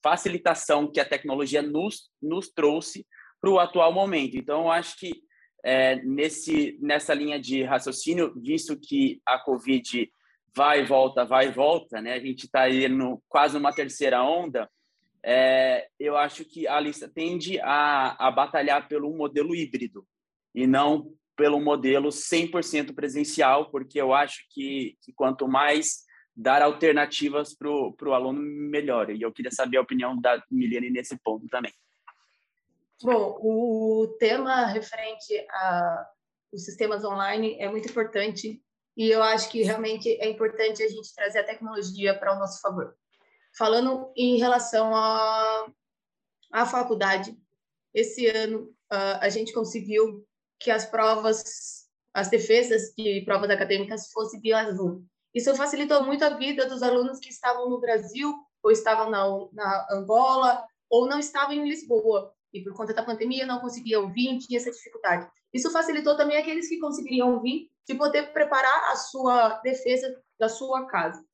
facilitação 0.02 0.90
que 0.90 1.00
a 1.00 1.08
tecnologia 1.08 1.62
nos, 1.62 2.10
nos 2.20 2.50
trouxe 2.50 3.06
para 3.40 3.50
o 3.50 3.58
atual 3.58 3.90
momento. 3.90 4.36
Então, 4.36 4.64
eu 4.64 4.70
acho 4.70 4.98
que 4.98 5.22
é, 5.64 5.96
nesse, 6.02 6.78
nessa 6.82 7.14
linha 7.14 7.40
de 7.40 7.62
raciocínio, 7.62 8.34
visto 8.36 8.78
que 8.78 9.22
a 9.24 9.38
Covid 9.38 10.12
vai 10.54 10.80
e 10.80 10.84
volta, 10.84 11.24
vai 11.24 11.48
e 11.48 11.52
volta, 11.52 12.02
né? 12.02 12.14
A 12.14 12.20
gente 12.20 12.44
está 12.44 12.62
aí 12.62 12.86
no 12.86 13.22
quase 13.30 13.56
uma 13.56 13.72
terceira 13.72 14.22
onda. 14.22 14.68
É, 15.22 15.88
eu 15.98 16.18
acho 16.18 16.44
que 16.44 16.68
a 16.68 16.78
lista 16.80 17.08
tende 17.08 17.58
a, 17.60 18.28
a 18.28 18.30
batalhar 18.30 18.88
pelo 18.88 19.10
modelo 19.16 19.54
híbrido 19.54 20.06
e 20.54 20.66
não 20.66 21.14
pelo 21.40 21.59
modelo 21.59 22.11
100% 22.11 22.94
presencial, 22.94 23.70
porque 23.70 23.99
eu 23.99 24.12
acho 24.12 24.44
que, 24.50 24.99
que 25.00 25.11
quanto 25.11 25.49
mais 25.49 26.04
dar 26.37 26.61
alternativas 26.61 27.56
para 27.56 27.70
o 27.70 28.12
aluno, 28.12 28.42
melhor. 28.42 29.09
E 29.09 29.23
eu 29.23 29.32
queria 29.32 29.50
saber 29.50 29.78
a 29.78 29.80
opinião 29.80 30.20
da 30.20 30.42
Milene 30.50 30.90
nesse 30.90 31.18
ponto 31.18 31.49
também. 31.49 31.73
Bom, 33.02 33.38
o 33.40 34.16
tema 34.18 34.66
referente 34.66 35.35
a 35.49 36.06
os 36.52 36.66
sistemas 36.66 37.04
online 37.04 37.56
é 37.59 37.70
muito 37.70 37.88
importante 37.88 38.62
e 38.94 39.09
eu 39.09 39.23
acho 39.23 39.49
que 39.49 39.62
realmente 39.62 40.11
é 40.20 40.28
importante 40.28 40.82
a 40.82 40.88
gente 40.88 41.14
trazer 41.14 41.38
a 41.38 41.44
tecnologia 41.44 42.18
para 42.18 42.37
o 42.37 42.38
nosso 42.38 42.61
favor. 42.61 42.94
Falando 43.56 44.12
em 44.14 44.37
relação 44.37 44.94
à 44.94 45.66
a, 46.52 46.62
a 46.62 46.66
faculdade, 46.66 47.35
esse 47.94 48.26
ano 48.26 48.64
uh, 48.92 49.16
a 49.20 49.30
gente 49.30 49.54
conseguiu 49.54 50.26
que 50.61 50.71
as 50.71 50.85
provas, 50.85 51.88
as 52.14 52.29
defesas 52.29 52.93
de 52.97 53.23
provas 53.25 53.50
acadêmicas 53.50 54.11
fossem 54.12 54.40
via 54.40 54.71
Zoom. 54.73 55.02
Isso 55.35 55.55
facilitou 55.57 56.05
muito 56.05 56.25
a 56.25 56.31
vida 56.31 56.67
dos 56.67 56.83
alunos 56.83 57.19
que 57.19 57.31
estavam 57.31 57.71
no 57.71 57.81
Brasil 57.81 58.35
ou 58.62 58.71
estavam 58.71 59.09
na, 59.11 59.26
na 59.52 59.87
Angola 59.90 60.64
ou 60.88 61.09
não 61.09 61.19
estavam 61.19 61.55
em 61.55 61.69
Lisboa 61.69 62.33
e 62.52 62.62
por 62.62 62.75
conta 62.75 62.93
da 62.93 63.02
pandemia 63.02 63.47
não 63.47 63.61
conseguiam 63.61 64.12
vir, 64.12 64.38
tinha 64.38 64.59
essa 64.59 64.71
dificuldade. 64.71 65.31
Isso 65.52 65.71
facilitou 65.71 66.17
também 66.17 66.37
aqueles 66.37 66.69
que 66.69 66.79
conseguiriam 66.79 67.40
vir 67.40 67.71
de 67.87 67.95
poder 67.95 68.33
preparar 68.33 68.90
a 68.90 68.97
sua 68.97 69.61
defesa 69.61 70.14
da 70.38 70.49
sua 70.49 70.87
casa. 70.87 71.25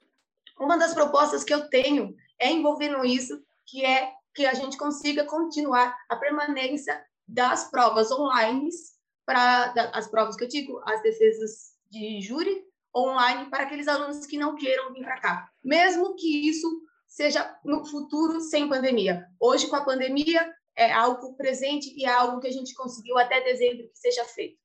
Uma 0.58 0.78
das 0.78 0.94
propostas 0.94 1.42
que 1.42 1.52
eu 1.52 1.68
tenho 1.68 2.14
é 2.38 2.50
envolvendo 2.50 3.04
isso, 3.04 3.42
que 3.66 3.84
é 3.84 4.12
que 4.34 4.46
a 4.46 4.54
gente 4.54 4.76
consiga 4.76 5.24
continuar 5.24 5.96
a 6.08 6.16
permanência 6.16 7.02
das 7.26 7.70
provas 7.70 8.10
online 8.10 8.68
para 9.26 9.74
as 9.92 10.08
provas 10.08 10.36
que 10.36 10.44
eu 10.44 10.48
digo, 10.48 10.80
as 10.86 11.02
defesas 11.02 11.72
de 11.90 12.20
júri 12.22 12.64
online 12.96 13.50
para 13.50 13.64
aqueles 13.64 13.88
alunos 13.88 14.24
que 14.24 14.38
não 14.38 14.54
queiram 14.54 14.92
vir 14.94 15.04
para 15.04 15.20
cá, 15.20 15.50
mesmo 15.62 16.14
que 16.14 16.48
isso 16.48 16.66
seja 17.06 17.58
no 17.64 17.84
futuro 17.84 18.40
sem 18.40 18.68
pandemia. 18.68 19.26
Hoje 19.38 19.66
com 19.66 19.76
a 19.76 19.84
pandemia 19.84 20.50
é 20.74 20.92
algo 20.92 21.34
presente 21.34 21.92
e 21.96 22.04
é 22.04 22.08
algo 22.08 22.40
que 22.40 22.46
a 22.46 22.52
gente 22.52 22.74
conseguiu 22.74 23.18
até 23.18 23.40
dezembro 23.42 23.88
que 23.88 23.98
seja 23.98 24.24
feito. 24.24 24.58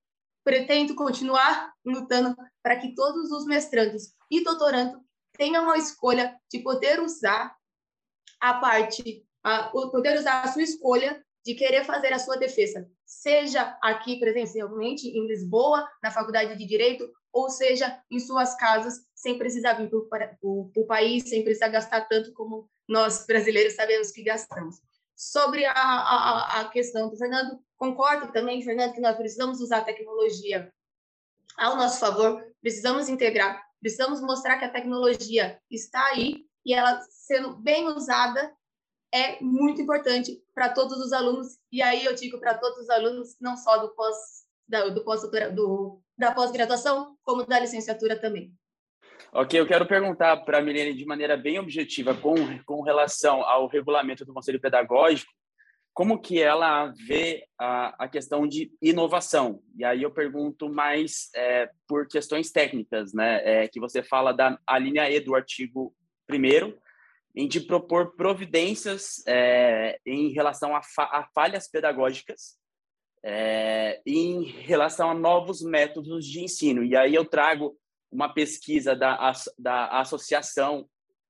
Pretendo 0.43 0.95
continuar 0.95 1.73
lutando 1.83 2.35
para 2.61 2.77
que 2.77 2.93
todos 2.95 3.31
os 3.31 3.45
mestrandos 3.45 4.13
e 4.29 4.43
doutorandos 4.43 5.01
tenham 5.33 5.69
a 5.69 5.77
escolha 5.77 6.37
de 6.51 6.59
poder 6.59 6.99
usar 6.99 7.55
a 8.39 8.55
parte, 8.55 9.25
a, 9.43 9.69
poder 9.69 10.17
usar 10.19 10.43
a 10.43 10.51
sua 10.51 10.63
escolha 10.63 11.23
de 11.43 11.55
querer 11.55 11.83
fazer 11.85 12.13
a 12.13 12.19
sua 12.19 12.37
defesa, 12.37 12.87
seja 13.05 13.77
aqui 13.81 14.19
presencialmente 14.19 15.07
em 15.07 15.27
Lisboa, 15.27 15.87
na 16.01 16.11
Faculdade 16.11 16.55
de 16.55 16.65
Direito, 16.65 17.11
ou 17.33 17.49
seja 17.49 17.99
em 18.11 18.19
suas 18.19 18.55
casas, 18.55 19.05
sem 19.15 19.37
precisar 19.37 19.73
vir 19.73 19.89
para 20.09 20.37
o 20.41 20.85
país, 20.87 21.29
sem 21.29 21.43
precisar 21.43 21.69
gastar 21.69 22.01
tanto 22.07 22.33
como 22.33 22.69
nós 22.87 23.25
brasileiros 23.25 23.73
sabemos 23.73 24.11
que 24.11 24.23
gastamos. 24.23 24.81
Sobre 25.15 25.65
a, 25.65 25.71
a, 25.73 26.61
a 26.61 26.69
questão 26.69 27.09
do 27.09 27.17
Fernando, 27.17 27.59
concordo 27.77 28.31
também, 28.31 28.61
Fernando, 28.61 28.93
que 28.93 29.01
nós 29.01 29.15
precisamos 29.15 29.61
usar 29.61 29.79
a 29.79 29.83
tecnologia 29.83 30.71
ao 31.57 31.75
nosso 31.75 31.99
favor, 31.99 32.43
precisamos 32.61 33.07
integrar, 33.07 33.61
precisamos 33.79 34.21
mostrar 34.21 34.57
que 34.57 34.65
a 34.65 34.71
tecnologia 34.71 35.59
está 35.69 36.05
aí 36.07 36.45
e 36.65 36.73
ela 36.73 37.01
sendo 37.09 37.55
bem 37.55 37.87
usada 37.87 38.53
é 39.13 39.41
muito 39.41 39.81
importante 39.81 40.41
para 40.53 40.69
todos 40.69 40.97
os 40.97 41.11
alunos 41.11 41.59
e 41.71 41.81
aí 41.81 42.05
eu 42.05 42.15
digo 42.15 42.39
para 42.39 42.57
todos 42.57 42.79
os 42.79 42.89
alunos 42.89 43.35
não 43.39 43.57
só 43.57 43.77
do 43.77 43.89
pós 43.89 44.15
da, 44.67 44.87
do 44.87 45.03
pós 45.03 45.21
do, 45.53 46.01
da 46.17 46.31
pós-graduação 46.31 47.17
como 47.23 47.45
da 47.45 47.59
licenciatura 47.59 48.19
também. 48.19 48.53
Ok, 49.33 49.59
eu 49.59 49.67
quero 49.67 49.85
perguntar 49.85 50.37
para 50.37 50.57
a 50.57 50.61
Milene 50.61 50.93
de 50.93 51.05
maneira 51.05 51.37
bem 51.37 51.59
objetiva 51.59 52.13
com, 52.13 52.35
com 52.65 52.81
relação 52.81 53.43
ao 53.43 53.67
regulamento 53.67 54.25
do 54.25 54.33
Conselho 54.33 54.59
Pedagógico, 54.59 55.31
como 55.93 56.19
que 56.19 56.41
ela 56.41 56.93
vê 57.07 57.45
a, 57.59 58.05
a 58.05 58.07
questão 58.07 58.47
de 58.47 58.71
inovação? 58.81 59.61
E 59.77 59.83
aí 59.83 60.03
eu 60.03 60.11
pergunto 60.11 60.69
mais 60.69 61.29
é, 61.35 61.69
por 61.87 62.07
questões 62.07 62.51
técnicas, 62.51 63.13
né? 63.13 63.41
É, 63.43 63.67
que 63.67 63.79
você 63.79 64.01
fala 64.01 64.31
da 64.31 64.57
a 64.65 64.79
linha 64.79 65.09
E 65.09 65.19
do 65.19 65.35
artigo 65.35 65.93
1 66.29 66.35
em 66.35 66.75
de 67.35 67.61
propor 67.61 68.15
providências 68.15 69.23
é, 69.27 69.99
em 70.05 70.29
relação 70.29 70.75
a, 70.75 70.81
fa 70.81 71.03
a 71.03 71.27
falhas 71.33 71.69
pedagógicas 71.69 72.57
é, 73.23 74.01
em 74.05 74.43
relação 74.43 75.09
a 75.09 75.13
novos 75.13 75.61
métodos 75.61 76.25
de 76.25 76.41
ensino. 76.41 76.83
E 76.83 76.95
aí 76.95 77.13
eu 77.13 77.25
trago 77.25 77.77
uma 78.11 78.33
pesquisa 78.33 78.95
da, 78.95 79.31
da 79.57 79.99
associação 79.99 80.87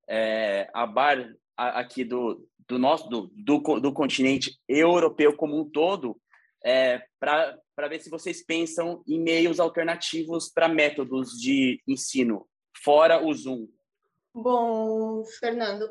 é, 0.10 0.70
a 0.74 0.86
bar 0.86 1.34
aqui 1.56 2.04
do, 2.04 2.48
do 2.68 2.80
nosso 2.80 3.08
do, 3.08 3.32
do, 3.36 3.80
do 3.80 3.94
continente 3.94 4.58
europeu 4.68 5.36
como 5.36 5.60
um 5.60 5.70
todo 5.70 6.20
é, 6.64 7.04
para 7.20 7.88
ver 7.90 8.00
se 8.00 8.10
vocês 8.10 8.44
pensam 8.44 9.04
em 9.08 9.20
meios 9.20 9.60
alternativos 9.60 10.50
para 10.50 10.68
métodos 10.68 11.32
de 11.32 11.82
ensino, 11.88 12.48
fora 12.84 13.24
o 13.24 13.34
Zoom. 13.34 13.68
Bom, 14.34 15.26
Fernando, 15.40 15.90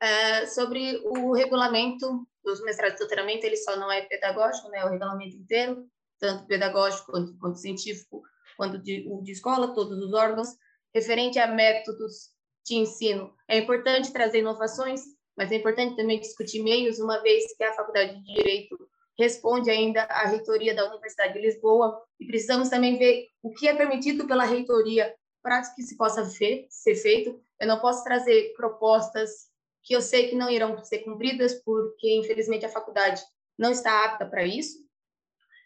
é, 0.00 0.46
sobre 0.48 1.00
o 1.04 1.32
regulamento 1.32 2.26
dos 2.44 2.62
mestrados 2.62 2.96
de 2.96 3.00
doutoramento, 3.00 3.46
ele 3.46 3.56
só 3.56 3.76
não 3.76 3.90
é 3.90 4.02
pedagógico, 4.02 4.68
né? 4.68 4.84
O 4.84 4.90
regulamento 4.90 5.34
inteiro, 5.34 5.88
tanto 6.20 6.46
pedagógico 6.46 7.10
quanto, 7.10 7.38
quanto 7.38 7.58
científico, 7.58 8.22
quanto 8.56 8.78
de, 8.78 9.06
o 9.08 9.22
de 9.22 9.32
escola, 9.32 9.74
todos 9.74 9.98
os 9.98 10.12
órgãos, 10.12 10.48
referente 10.94 11.38
a 11.38 11.46
métodos 11.46 12.34
de 12.66 12.76
ensino. 12.76 13.34
É 13.48 13.58
importante 13.58 14.12
trazer 14.12 14.40
inovações, 14.40 15.00
mas 15.36 15.50
é 15.50 15.56
importante 15.56 15.96
também 15.96 16.20
discutir 16.20 16.62
meios, 16.62 16.98
uma 16.98 17.20
vez 17.22 17.56
que 17.56 17.64
a 17.64 17.72
Faculdade 17.72 18.22
de 18.22 18.34
Direito 18.34 18.76
responde 19.18 19.70
ainda 19.70 20.02
à 20.04 20.26
reitoria 20.26 20.74
da 20.74 20.88
Universidade 20.88 21.32
de 21.32 21.40
Lisboa, 21.40 22.02
e 22.20 22.26
precisamos 22.26 22.68
também 22.68 22.98
ver 22.98 23.28
o 23.42 23.52
que 23.52 23.68
é 23.68 23.74
permitido 23.74 24.26
pela 24.26 24.44
reitoria 24.44 25.14
para 25.44 25.60
que 25.74 25.82
se 25.82 25.94
possa 25.98 26.24
ser 26.24 26.94
feito. 26.96 27.38
Eu 27.60 27.68
não 27.68 27.78
posso 27.78 28.02
trazer 28.02 28.54
propostas 28.56 29.50
que 29.82 29.94
eu 29.94 30.00
sei 30.00 30.28
que 30.28 30.34
não 30.34 30.50
irão 30.50 30.82
ser 30.82 31.00
cumpridas, 31.00 31.62
porque, 31.62 32.16
infelizmente, 32.16 32.64
a 32.64 32.70
faculdade 32.70 33.22
não 33.58 33.70
está 33.70 34.06
apta 34.06 34.24
para 34.24 34.42
isso. 34.42 34.78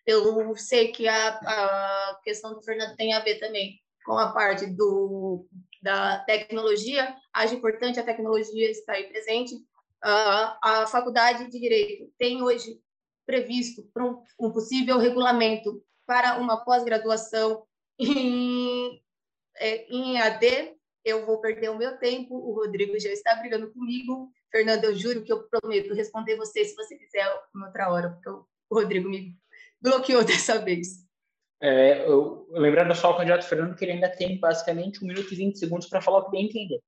Eu 0.04 0.56
sei 0.56 0.90
que 0.90 1.06
a, 1.06 1.28
a 1.28 2.20
questão 2.25 2.54
do 2.54 2.62
Fernando 2.62 2.97
tem 2.97 3.14
a 3.14 3.20
ver 3.20 3.38
também 3.38 3.78
com 4.04 4.18
a 4.18 4.32
parte 4.32 4.66
do, 4.66 5.47
da 5.80 6.18
tecnologia. 6.25 7.14
Acho 7.32 7.54
importante 7.54 8.00
a 8.00 8.04
tecnologia 8.04 8.68
estar 8.70 8.94
aí 8.94 9.04
presente. 9.04 9.54
Uh, 9.54 10.58
a 10.61 10.87
faculdade 10.90 11.49
de 11.49 11.61
Direito 11.61 12.12
tem 12.18 12.42
hoje 12.42 12.80
previsto 13.25 13.88
um, 13.97 14.23
um 14.40 14.50
possível 14.50 14.99
regulamento 14.99 15.80
para 16.04 16.38
uma 16.38 16.64
pós-graduação 16.64 17.62
em, 17.99 18.77
é, 19.59 19.87
em 19.93 20.21
AD, 20.21 20.75
eu 21.05 21.25
vou 21.25 21.41
perder 21.41 21.71
o 21.71 21.79
meu 21.79 21.97
tempo, 21.99 22.35
o 22.35 22.55
Rodrigo 22.55 22.99
já 22.99 23.11
está 23.11 23.35
brigando 23.37 23.73
comigo. 23.73 24.31
Fernando, 24.50 24.85
eu 24.85 24.97
juro 24.97 25.23
que 25.23 25.33
eu 25.33 25.49
prometo 25.49 25.95
responder 25.95 26.37
você 26.37 26.65
se 26.65 26.75
você 26.75 26.97
quiser 26.97 27.27
em 27.55 27.62
outra 27.62 27.91
hora, 27.91 28.11
porque 28.11 28.31
o 28.31 28.47
Rodrigo 28.71 29.09
me 29.09 29.37
bloqueou 29.81 30.25
dessa 30.25 30.59
vez. 30.59 31.07
É, 31.61 32.07
eu, 32.07 32.47
lembrando 32.50 32.95
só 32.95 33.11
o 33.11 33.17
candidato 33.17 33.47
Fernando 33.47 33.75
que 33.75 33.85
ele 33.85 33.93
ainda 33.93 34.09
tem 34.09 34.38
basicamente 34.38 35.03
1 35.03 35.07
minuto 35.07 35.33
e 35.33 35.37
20 35.37 35.59
segundos 35.59 35.88
para 35.88 36.00
falar 36.00 36.19
o 36.19 36.25
que 36.27 36.31
bem 36.31 36.47
entender. 36.47 36.81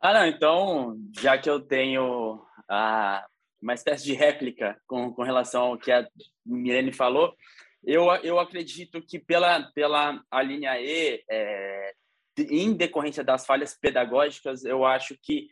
Ah, 0.00 0.14
não, 0.14 0.26
então, 0.26 0.96
já 1.20 1.36
que 1.38 1.48
eu 1.48 1.60
tenho 1.60 2.42
a, 2.68 3.24
uma 3.60 3.74
espécie 3.74 4.04
de 4.04 4.14
réplica 4.14 4.76
com, 4.86 5.12
com 5.12 5.22
relação 5.22 5.62
ao 5.64 5.78
que 5.78 5.92
a 5.92 6.08
Mirene 6.44 6.92
falou, 6.92 7.34
eu, 7.84 8.06
eu 8.22 8.38
acredito 8.38 9.02
que 9.02 9.18
pela, 9.18 9.62
pela 9.72 10.22
a 10.30 10.42
linha 10.42 10.80
E, 10.80 11.22
é, 11.28 11.92
em 12.38 12.72
decorrência 12.72 13.24
das 13.24 13.44
falhas 13.44 13.76
pedagógicas, 13.78 14.64
eu 14.64 14.84
acho 14.84 15.16
que 15.20 15.48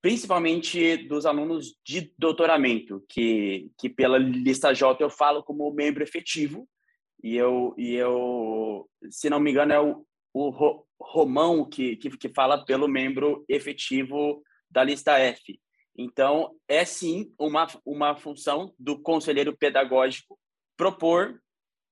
principalmente 0.00 0.96
dos 1.08 1.26
alunos 1.26 1.76
de 1.84 2.12
doutoramento, 2.16 3.04
que, 3.08 3.70
que 3.78 3.88
pela 3.88 4.18
lista 4.18 4.72
J 4.72 5.02
eu 5.02 5.10
falo 5.10 5.42
como 5.42 5.72
membro 5.72 6.02
efetivo, 6.02 6.68
e 7.22 7.34
eu, 7.36 7.74
e 7.76 7.94
eu 7.94 8.88
se 9.10 9.28
não 9.28 9.40
me 9.40 9.50
engano, 9.50 9.72
é 9.72 9.80
o, 9.80 10.06
o 10.32 10.84
Romão 11.00 11.68
que, 11.68 11.96
que, 11.96 12.10
que 12.10 12.28
fala 12.28 12.64
pelo 12.64 12.86
membro 12.86 13.44
efetivo 13.48 14.42
da 14.70 14.84
lista 14.84 15.18
F. 15.18 15.58
Então, 15.98 16.54
é 16.68 16.84
sim 16.84 17.32
uma, 17.38 17.66
uma 17.84 18.14
função 18.14 18.72
do 18.78 19.00
conselheiro 19.00 19.56
pedagógico 19.56 20.38
propor 20.76 21.40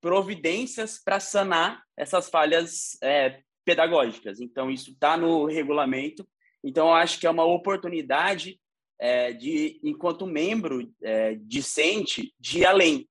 providências 0.04 1.00
para 1.02 1.18
sanar 1.18 1.82
essas 1.96 2.28
falhas 2.28 2.98
é, 3.02 3.38
pedagógicas. 3.64 4.38
Então, 4.38 4.70
isso 4.70 4.90
está 4.90 5.16
no 5.16 5.46
regulamento. 5.46 6.28
Então, 6.62 6.92
acho 6.92 7.18
que 7.18 7.26
é 7.26 7.30
uma 7.30 7.46
oportunidade 7.46 8.60
é, 8.98 9.32
de, 9.32 9.80
enquanto 9.82 10.26
membro 10.26 10.92
é, 11.02 11.36
discente, 11.36 12.34
de 12.38 12.58
ir 12.58 12.66
além. 12.66 13.08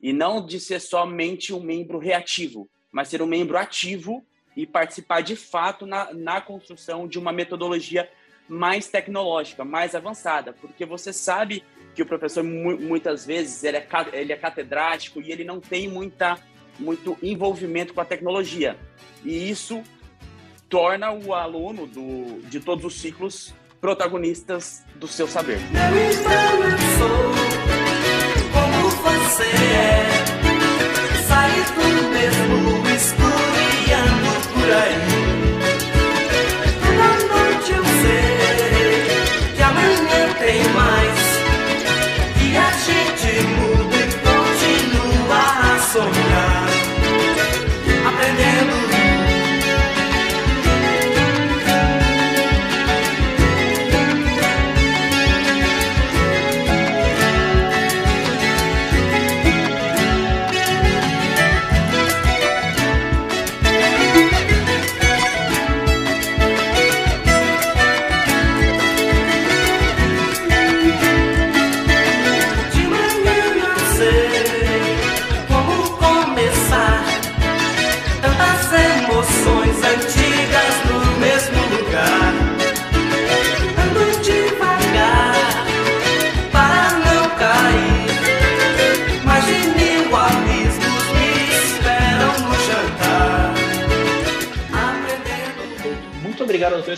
E 0.00 0.12
não 0.12 0.46
de 0.46 0.60
ser 0.60 0.80
somente 0.80 1.52
um 1.52 1.60
membro 1.60 1.98
reativo, 1.98 2.70
mas 2.92 3.08
ser 3.08 3.20
um 3.20 3.26
membro 3.26 3.58
ativo 3.58 4.24
e 4.56 4.64
participar 4.64 5.22
de 5.22 5.34
fato 5.34 5.84
na, 5.84 6.14
na 6.14 6.40
construção 6.40 7.08
de 7.08 7.18
uma 7.18 7.32
metodologia 7.32 8.08
mais 8.48 8.86
tecnológica, 8.86 9.64
mais 9.64 9.96
avançada, 9.96 10.52
porque 10.52 10.86
você 10.86 11.12
sabe 11.12 11.64
que 11.96 12.02
o 12.02 12.06
professor 12.06 12.44
muitas 12.44 13.24
vezes 13.24 13.64
ele 13.64 13.78
é, 13.78 13.88
ele 14.12 14.30
é 14.30 14.36
catedrático 14.36 15.18
e 15.22 15.32
ele 15.32 15.44
não 15.44 15.58
tem 15.58 15.88
muita, 15.88 16.38
muito 16.78 17.16
envolvimento 17.22 17.94
com 17.94 18.02
a 18.02 18.04
tecnologia. 18.04 18.76
E 19.24 19.50
isso 19.50 19.82
torna 20.68 21.10
o 21.10 21.32
aluno 21.32 21.86
do, 21.86 22.42
de 22.42 22.60
todos 22.60 22.84
os 22.84 23.00
ciclos 23.00 23.54
protagonistas 23.80 24.84
do 24.96 25.08
seu 25.08 25.26
saber. 25.26 25.58
Eu 25.58 26.12
como 28.52 28.90
você 28.90 29.44
é, 29.44 30.06
do 31.74 32.02
mesmo 32.10 32.82
por 34.52 34.70
aí. 34.70 35.15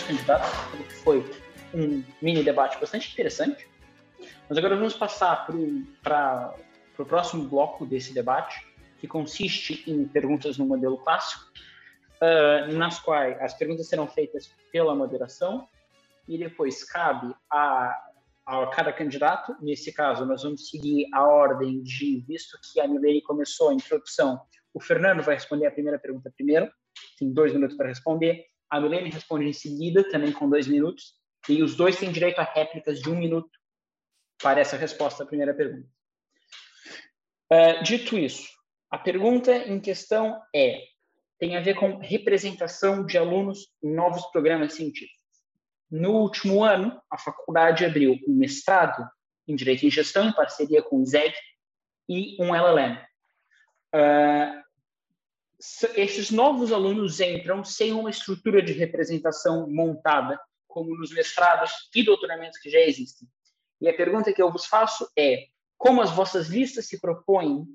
Candidatos, 0.09 0.49
que 0.88 0.94
foi 0.94 1.31
um 1.75 2.03
mini 2.23 2.42
debate 2.42 2.81
bastante 2.81 3.12
interessante. 3.12 3.68
Mas 4.49 4.57
agora 4.57 4.75
vamos 4.75 4.94
passar 4.94 5.47
para 6.03 6.55
o 6.99 7.05
próximo 7.05 7.47
bloco 7.47 7.85
desse 7.85 8.14
debate, 8.14 8.66
que 8.99 9.07
consiste 9.07 9.85
em 9.87 10.09
perguntas 10.09 10.57
no 10.57 10.66
modelo 10.66 10.97
clássico, 10.99 11.44
uh, 12.23 12.73
nas 12.73 12.99
quais 12.99 13.40
as 13.40 13.55
perguntas 13.55 13.87
serão 13.87 14.09
feitas 14.09 14.51
pela 14.73 14.94
moderação 14.94 15.68
e 16.27 16.38
depois 16.38 16.83
cabe 16.85 17.33
a, 17.51 17.94
a 18.47 18.66
cada 18.68 18.92
candidato. 18.92 19.55
Nesse 19.61 19.92
caso, 19.92 20.25
nós 20.25 20.42
vamos 20.42 20.71
seguir 20.71 21.07
a 21.12 21.23
ordem 21.25 21.83
de, 21.83 22.25
visto 22.27 22.59
que 22.73 22.81
a 22.81 22.88
Milene 22.88 23.23
começou 23.23 23.68
a 23.68 23.75
introdução, 23.75 24.40
o 24.73 24.81
Fernando 24.81 25.23
vai 25.23 25.35
responder 25.35 25.66
a 25.66 25.71
primeira 25.71 25.99
pergunta 25.99 26.33
primeiro, 26.35 26.71
tem 27.18 27.31
dois 27.33 27.53
minutos 27.53 27.77
para 27.77 27.88
responder. 27.88 28.47
A 28.71 28.81
Milene 28.81 29.11
responde 29.11 29.47
em 29.47 29.53
seguida, 29.53 30.09
também 30.11 30.33
com 30.33 30.49
dois 30.49 30.67
minutos, 30.67 31.15
e 31.49 31.63
os 31.63 31.75
dois 31.75 31.99
têm 31.99 32.13
direito 32.13 32.39
a 32.39 32.45
réplicas 32.45 33.01
de 33.01 33.09
um 33.09 33.17
minuto 33.17 33.51
para 34.43 34.61
essa 34.61 34.77
resposta 34.77 35.23
à 35.23 35.27
primeira 35.27 35.55
pergunta. 35.55 35.89
Uh, 37.51 37.83
dito 37.83 38.19
isso, 38.19 38.49
a 38.91 38.99
pergunta 38.99 39.55
em 39.57 39.81
questão 39.81 40.41
é 40.55 40.83
tem 41.39 41.57
a 41.57 41.61
ver 41.61 41.75
com 41.75 41.99
representação 41.99 43.07
de 43.07 43.17
alunos 43.17 43.69
em 43.83 43.95
novos 43.95 44.27
programas 44.33 44.75
científicos. 44.75 45.17
No 45.91 46.17
último 46.17 46.65
ano, 46.65 47.01
a 47.11 47.17
faculdade 47.17 47.85
abriu 47.85 48.19
um 48.27 48.35
mestrado 48.35 49.09
em 49.47 49.55
Direito 49.55 49.87
e 49.87 49.91
Gestão, 49.91 50.29
em 50.29 50.33
parceria 50.33 50.83
com 50.83 51.01
o 51.01 51.07
ZED, 51.07 51.35
e 52.09 52.37
um 52.43 52.55
LLM. 52.55 52.99
Uh, 53.95 54.63
esses 55.97 56.31
novos 56.31 56.73
alunos 56.73 57.21
entram 57.21 57.64
sem 57.64 57.92
uma 57.92 58.11
estrutura 58.11 58.62
de 58.62 58.73
representação 58.73 59.68
montada, 59.68 60.40
como 60.66 60.97
nos 60.97 61.11
mestrados 61.11 61.73
e 61.94 62.05
doutoramentos 62.05 62.59
que 62.59 62.71
já 62.71 62.79
existem. 62.81 63.29
E 63.81 63.88
a 63.88 63.94
pergunta 63.94 64.33
que 64.33 64.40
eu 64.40 64.53
vos 64.53 64.66
faço 64.66 65.11
é: 65.16 65.47
como 65.77 66.01
as 66.01 66.11
vossas 66.11 66.49
listas 66.49 66.87
se 66.87 67.01
propõem 67.01 67.66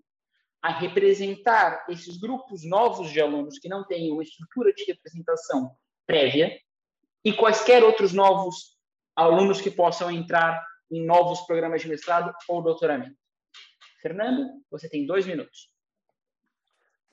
a 0.62 0.72
representar 0.72 1.86
esses 1.90 2.18
grupos 2.18 2.64
novos 2.64 3.12
de 3.12 3.20
alunos 3.20 3.60
que 3.60 3.68
não 3.68 3.86
têm 3.86 4.12
uma 4.12 4.24
estrutura 4.24 4.74
de 4.74 4.86
representação 4.86 5.76
prévia 6.06 6.58
e 7.24 7.34
quaisquer 7.34 7.84
outros 7.84 8.14
novos 8.14 8.78
alunos 9.14 9.60
que 9.60 9.70
possam 9.70 10.10
entrar 10.10 10.66
em 10.90 11.06
novos 11.06 11.42
programas 11.42 11.82
de 11.82 11.90
mestrado 11.90 12.34
ou 12.48 12.62
doutoramento. 12.62 13.18
Fernando, 14.02 14.50
você 14.70 14.90
tem 14.90 15.06
dois 15.06 15.26
minutos. 15.26 15.73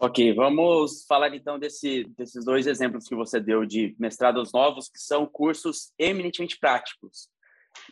Ok, 0.02 0.32
vamos 0.32 1.04
falar 1.06 1.34
então 1.34 1.58
desse, 1.58 2.04
desses 2.16 2.42
dois 2.42 2.66
exemplos 2.66 3.06
que 3.06 3.14
você 3.14 3.38
deu 3.38 3.66
de 3.66 3.94
mestrados 3.98 4.50
novos, 4.50 4.88
que 4.88 4.98
são 4.98 5.26
cursos 5.26 5.92
eminentemente 5.98 6.58
práticos. 6.58 7.28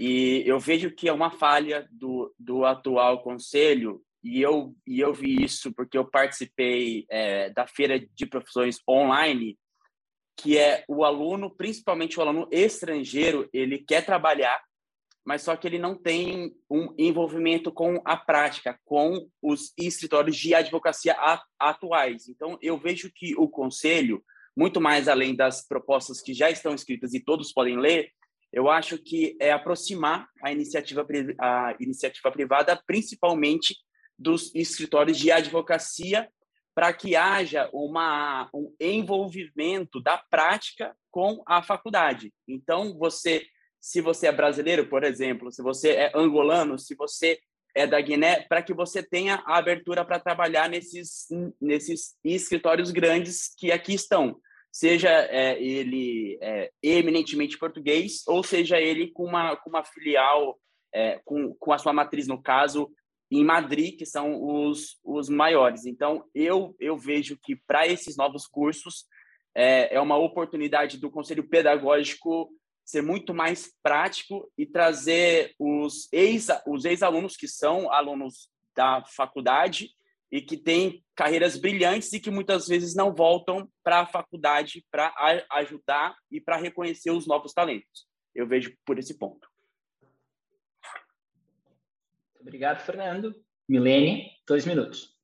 E 0.00 0.42
eu 0.46 0.58
vejo 0.58 0.90
que 0.90 1.06
é 1.06 1.12
uma 1.12 1.30
falha 1.30 1.86
do, 1.90 2.34
do 2.38 2.64
atual 2.64 3.22
conselho, 3.22 4.02
e 4.24 4.40
eu, 4.40 4.74
e 4.86 5.00
eu 5.00 5.12
vi 5.12 5.44
isso 5.44 5.70
porque 5.74 5.98
eu 5.98 6.04
participei 6.10 7.04
é, 7.10 7.50
da 7.50 7.66
feira 7.66 8.00
de 8.00 8.24
profissões 8.24 8.78
online, 8.88 9.58
que 10.34 10.56
é 10.56 10.86
o 10.88 11.04
aluno, 11.04 11.54
principalmente 11.54 12.18
o 12.18 12.22
aluno 12.22 12.48
estrangeiro, 12.50 13.50
ele 13.52 13.80
quer 13.80 14.02
trabalhar, 14.06 14.58
mas 15.28 15.42
só 15.42 15.54
que 15.54 15.66
ele 15.66 15.78
não 15.78 15.94
tem 15.94 16.56
um 16.70 16.94
envolvimento 16.96 17.70
com 17.70 18.00
a 18.02 18.16
prática, 18.16 18.80
com 18.86 19.28
os 19.42 19.74
escritórios 19.76 20.34
de 20.34 20.54
advocacia 20.54 21.14
atuais. 21.58 22.30
Então, 22.30 22.58
eu 22.62 22.78
vejo 22.78 23.12
que 23.14 23.36
o 23.36 23.46
conselho, 23.46 24.24
muito 24.56 24.80
mais 24.80 25.06
além 25.06 25.36
das 25.36 25.68
propostas 25.68 26.22
que 26.22 26.32
já 26.32 26.48
estão 26.48 26.74
escritas 26.74 27.12
e 27.12 27.20
todos 27.20 27.52
podem 27.52 27.78
ler, 27.78 28.10
eu 28.50 28.70
acho 28.70 28.96
que 28.96 29.36
é 29.38 29.52
aproximar 29.52 30.26
a 30.42 30.50
iniciativa, 30.50 31.06
a 31.38 31.76
iniciativa 31.78 32.32
privada, 32.32 32.82
principalmente 32.86 33.76
dos 34.18 34.50
escritórios 34.54 35.18
de 35.18 35.30
advocacia, 35.30 36.26
para 36.74 36.90
que 36.94 37.16
haja 37.16 37.68
uma, 37.70 38.48
um 38.54 38.74
envolvimento 38.80 40.00
da 40.00 40.16
prática 40.16 40.96
com 41.10 41.42
a 41.44 41.62
faculdade. 41.62 42.32
Então, 42.48 42.96
você 42.96 43.44
se 43.88 44.02
você 44.02 44.26
é 44.26 44.32
brasileiro, 44.32 44.86
por 44.86 45.02
exemplo, 45.02 45.50
se 45.50 45.62
você 45.62 45.92
é 45.92 46.12
angolano, 46.14 46.78
se 46.78 46.94
você 46.94 47.40
é 47.74 47.86
da 47.86 47.98
Guiné, 47.98 48.42
para 48.42 48.62
que 48.62 48.74
você 48.74 49.02
tenha 49.02 49.42
a 49.46 49.56
abertura 49.56 50.04
para 50.04 50.20
trabalhar 50.20 50.68
nesses, 50.68 51.26
nesses 51.58 52.14
escritórios 52.22 52.90
grandes 52.90 53.50
que 53.56 53.72
aqui 53.72 53.94
estão. 53.94 54.38
Seja 54.70 55.08
é, 55.08 55.58
ele 55.58 56.38
é, 56.42 56.70
eminentemente 56.82 57.56
português, 57.56 58.24
ou 58.26 58.42
seja 58.42 58.78
ele 58.78 59.10
com 59.10 59.24
uma, 59.24 59.56
com 59.56 59.70
uma 59.70 59.82
filial, 59.82 60.60
é, 60.92 61.18
com, 61.24 61.54
com 61.54 61.72
a 61.72 61.78
sua 61.78 61.94
matriz, 61.94 62.28
no 62.28 62.42
caso, 62.42 62.90
em 63.30 63.42
Madrid, 63.42 63.96
que 63.96 64.04
são 64.04 64.38
os, 64.44 64.98
os 65.02 65.30
maiores. 65.30 65.86
Então, 65.86 66.26
eu, 66.34 66.76
eu 66.78 66.98
vejo 66.98 67.38
que 67.42 67.56
para 67.56 67.86
esses 67.86 68.18
novos 68.18 68.46
cursos, 68.46 69.06
é, 69.54 69.94
é 69.94 70.00
uma 70.00 70.18
oportunidade 70.18 70.98
do 70.98 71.10
Conselho 71.10 71.48
Pedagógico 71.48 72.50
ser 72.88 73.02
muito 73.02 73.34
mais 73.34 73.70
prático 73.82 74.50
e 74.56 74.64
trazer 74.64 75.54
os 75.58 76.08
ex 76.10 76.48
os 76.66 76.86
ex-alunos 76.86 77.36
que 77.36 77.46
são 77.46 77.92
alunos 77.92 78.50
da 78.74 79.04
faculdade 79.04 79.90
e 80.32 80.40
que 80.40 80.56
têm 80.56 81.04
carreiras 81.14 81.58
brilhantes 81.58 82.10
e 82.14 82.20
que 82.20 82.30
muitas 82.30 82.66
vezes 82.66 82.94
não 82.94 83.14
voltam 83.14 83.70
para 83.84 84.00
a 84.00 84.06
faculdade 84.06 84.86
para 84.90 85.12
ajudar 85.50 86.16
e 86.30 86.40
para 86.40 86.56
reconhecer 86.56 87.10
os 87.10 87.26
novos 87.26 87.52
talentos. 87.52 88.08
Eu 88.34 88.48
vejo 88.48 88.74
por 88.86 88.98
esse 88.98 89.18
ponto. 89.18 89.46
Obrigado, 92.40 92.80
Fernando. 92.80 93.34
Milene, 93.68 94.30
dois 94.46 94.64
minutos. 94.64 95.14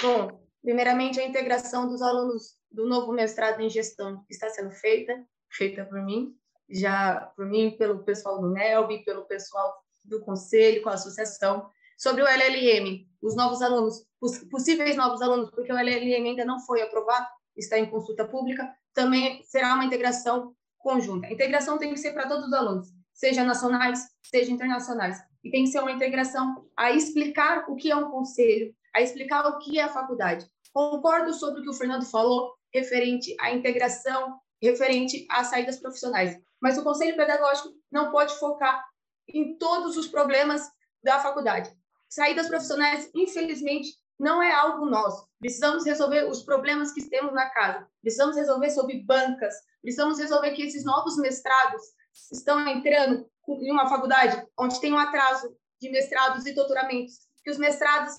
Bom, 0.00 0.42
primeiramente 0.62 1.20
a 1.20 1.26
integração 1.26 1.86
dos 1.86 2.00
alunos 2.00 2.56
do 2.70 2.88
novo 2.88 3.12
mestrado 3.12 3.60
em 3.60 3.68
gestão 3.68 4.24
está 4.30 4.48
sendo 4.48 4.70
feita 4.70 5.28
feita 5.50 5.84
por 5.84 6.02
mim, 6.02 6.34
já 6.68 7.32
por 7.36 7.46
mim, 7.46 7.76
pelo 7.76 8.04
pessoal 8.04 8.40
do 8.40 8.50
NELB, 8.50 9.04
pelo 9.04 9.24
pessoal 9.24 9.74
do 10.04 10.20
conselho, 10.20 10.82
com 10.82 10.88
a 10.88 10.94
associação, 10.94 11.70
sobre 11.96 12.22
o 12.22 12.26
LLM, 12.26 13.06
os 13.20 13.34
novos 13.34 13.60
alunos, 13.60 14.06
os 14.20 14.38
possíveis 14.44 14.96
novos 14.96 15.20
alunos, 15.20 15.50
porque 15.50 15.72
o 15.72 15.76
LLM 15.76 16.28
ainda 16.28 16.44
não 16.44 16.60
foi 16.60 16.82
aprovado, 16.82 17.26
está 17.56 17.78
em 17.78 17.86
consulta 17.86 18.24
pública, 18.24 18.72
também 18.94 19.42
será 19.44 19.74
uma 19.74 19.84
integração 19.84 20.54
conjunta. 20.78 21.26
A 21.26 21.32
integração 21.32 21.76
tem 21.76 21.92
que 21.92 21.98
ser 21.98 22.12
para 22.12 22.28
todos 22.28 22.46
os 22.46 22.52
alunos, 22.52 22.88
seja 23.12 23.42
nacionais, 23.42 24.06
seja 24.22 24.52
internacionais, 24.52 25.18
e 25.42 25.50
tem 25.50 25.64
que 25.64 25.70
ser 25.70 25.80
uma 25.80 25.92
integração 25.92 26.66
a 26.76 26.92
explicar 26.92 27.64
o 27.68 27.74
que 27.74 27.90
é 27.90 27.96
um 27.96 28.10
conselho, 28.10 28.72
a 28.94 29.02
explicar 29.02 29.46
o 29.46 29.58
que 29.58 29.78
é 29.78 29.82
a 29.82 29.88
faculdade. 29.88 30.46
Concordo 30.72 31.34
sobre 31.34 31.60
o 31.60 31.62
que 31.64 31.70
o 31.70 31.74
Fernando 31.74 32.04
falou 32.04 32.54
referente 32.72 33.34
à 33.40 33.52
integração 33.52 34.38
referente 34.60 35.26
às 35.30 35.48
saídas 35.48 35.78
profissionais. 35.78 36.38
Mas 36.60 36.76
o 36.76 36.84
conselho 36.84 37.16
pedagógico 37.16 37.70
não 37.90 38.10
pode 38.10 38.34
focar 38.38 38.84
em 39.28 39.56
todos 39.58 39.96
os 39.96 40.08
problemas 40.08 40.68
da 41.02 41.20
faculdade. 41.20 41.70
Saídas 42.08 42.48
profissionais, 42.48 43.10
infelizmente, 43.14 43.90
não 44.18 44.42
é 44.42 44.52
algo 44.52 44.86
nosso. 44.86 45.28
Precisamos 45.38 45.84
resolver 45.84 46.28
os 46.28 46.42
problemas 46.42 46.92
que 46.92 47.08
temos 47.08 47.32
na 47.32 47.48
casa. 47.50 47.86
Precisamos 48.00 48.36
resolver 48.36 48.70
sobre 48.70 49.02
bancas. 49.04 49.54
Precisamos 49.80 50.18
resolver 50.18 50.52
que 50.52 50.62
esses 50.62 50.84
novos 50.84 51.16
mestrados 51.16 51.82
estão 52.32 52.66
entrando 52.66 53.30
em 53.48 53.70
uma 53.70 53.88
faculdade 53.88 54.44
onde 54.58 54.80
tem 54.80 54.92
um 54.92 54.98
atraso 54.98 55.54
de 55.80 55.90
mestrados 55.90 56.44
e 56.46 56.54
doutoramentos, 56.54 57.14
que 57.44 57.50
os 57.50 57.58
mestrados 57.58 58.14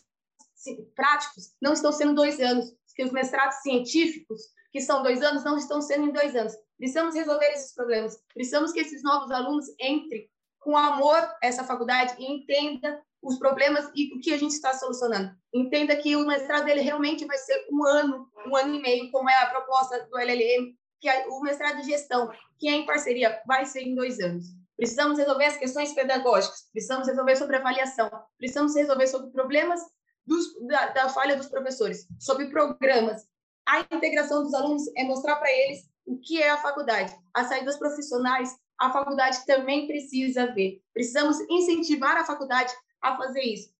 práticos 0.95 1.53
não 1.61 1.73
estão 1.73 1.91
sendo 1.91 2.15
dois 2.15 2.39
anos, 2.39 2.73
que 2.95 3.03
os 3.03 3.11
mestrados 3.11 3.57
científicos 3.57 4.41
que 4.71 4.81
são 4.81 5.03
dois 5.03 5.21
anos, 5.21 5.43
não 5.43 5.57
estão 5.57 5.81
sendo 5.81 6.07
em 6.07 6.11
dois 6.11 6.35
anos. 6.35 6.53
Precisamos 6.77 7.15
resolver 7.15 7.47
esses 7.47 7.73
problemas. 7.73 8.17
Precisamos 8.33 8.71
que 8.71 8.79
esses 8.79 9.03
novos 9.03 9.31
alunos 9.31 9.65
entrem 9.79 10.29
com 10.59 10.77
amor 10.77 11.17
essa 11.41 11.63
faculdade 11.63 12.15
e 12.19 12.31
entenda 12.31 13.01
os 13.21 13.37
problemas 13.37 13.89
e 13.95 14.15
o 14.15 14.21
que 14.21 14.33
a 14.33 14.37
gente 14.37 14.51
está 14.51 14.73
solucionando. 14.73 15.31
Entenda 15.53 15.95
que 15.95 16.15
o 16.15 16.25
mestrado 16.25 16.65
dele 16.65 16.81
realmente 16.81 17.25
vai 17.25 17.37
ser 17.37 17.67
um 17.71 17.85
ano, 17.85 18.29
um 18.47 18.55
ano 18.55 18.75
e 18.75 18.81
meio, 18.81 19.11
como 19.11 19.29
é 19.29 19.41
a 19.41 19.49
proposta 19.49 20.07
do 20.09 20.17
LLM, 20.17 20.73
que 21.01 21.09
é 21.09 21.27
o 21.27 21.41
mestrado 21.41 21.81
de 21.81 21.87
gestão, 21.87 22.31
que 22.57 22.67
é 22.67 22.73
em 22.73 22.85
parceria, 22.85 23.41
vai 23.45 23.65
ser 23.65 23.81
em 23.81 23.95
dois 23.95 24.19
anos. 24.19 24.45
Precisamos 24.77 25.17
resolver 25.17 25.45
as 25.45 25.57
questões 25.57 25.93
pedagógicas, 25.93 26.69
precisamos 26.71 27.07
resolver 27.07 27.35
sobre 27.35 27.57
avaliação, 27.57 28.09
precisamos 28.37 28.75
resolver 28.75 29.07
sobre 29.07 29.31
problemas 29.31 29.81
dos, 30.25 30.45
da, 30.67 30.87
da 30.87 31.09
falha 31.09 31.35
dos 31.35 31.47
professores, 31.47 32.07
sobre 32.17 32.47
programas, 32.47 33.23
a 33.69 33.81
integração 33.95 34.43
dos 34.43 34.53
alunos 34.53 34.83
é 34.97 35.03
mostrar 35.03 35.35
para 35.35 35.51
eles 35.51 35.87
o 36.05 36.19
que 36.19 36.41
é 36.41 36.49
a 36.49 36.57
faculdade. 36.57 37.15
As 37.33 37.47
saídas 37.47 37.77
profissionais, 37.77 38.57
a 38.79 38.91
faculdade 38.91 39.45
também 39.45 39.85
precisa 39.85 40.51
ver. 40.53 40.81
Precisamos 40.93 41.39
incentivar 41.49 42.17
a 42.17 42.25
faculdade 42.25 42.73
a 42.99 43.15
fazer 43.15 43.41
isso. 43.41 43.71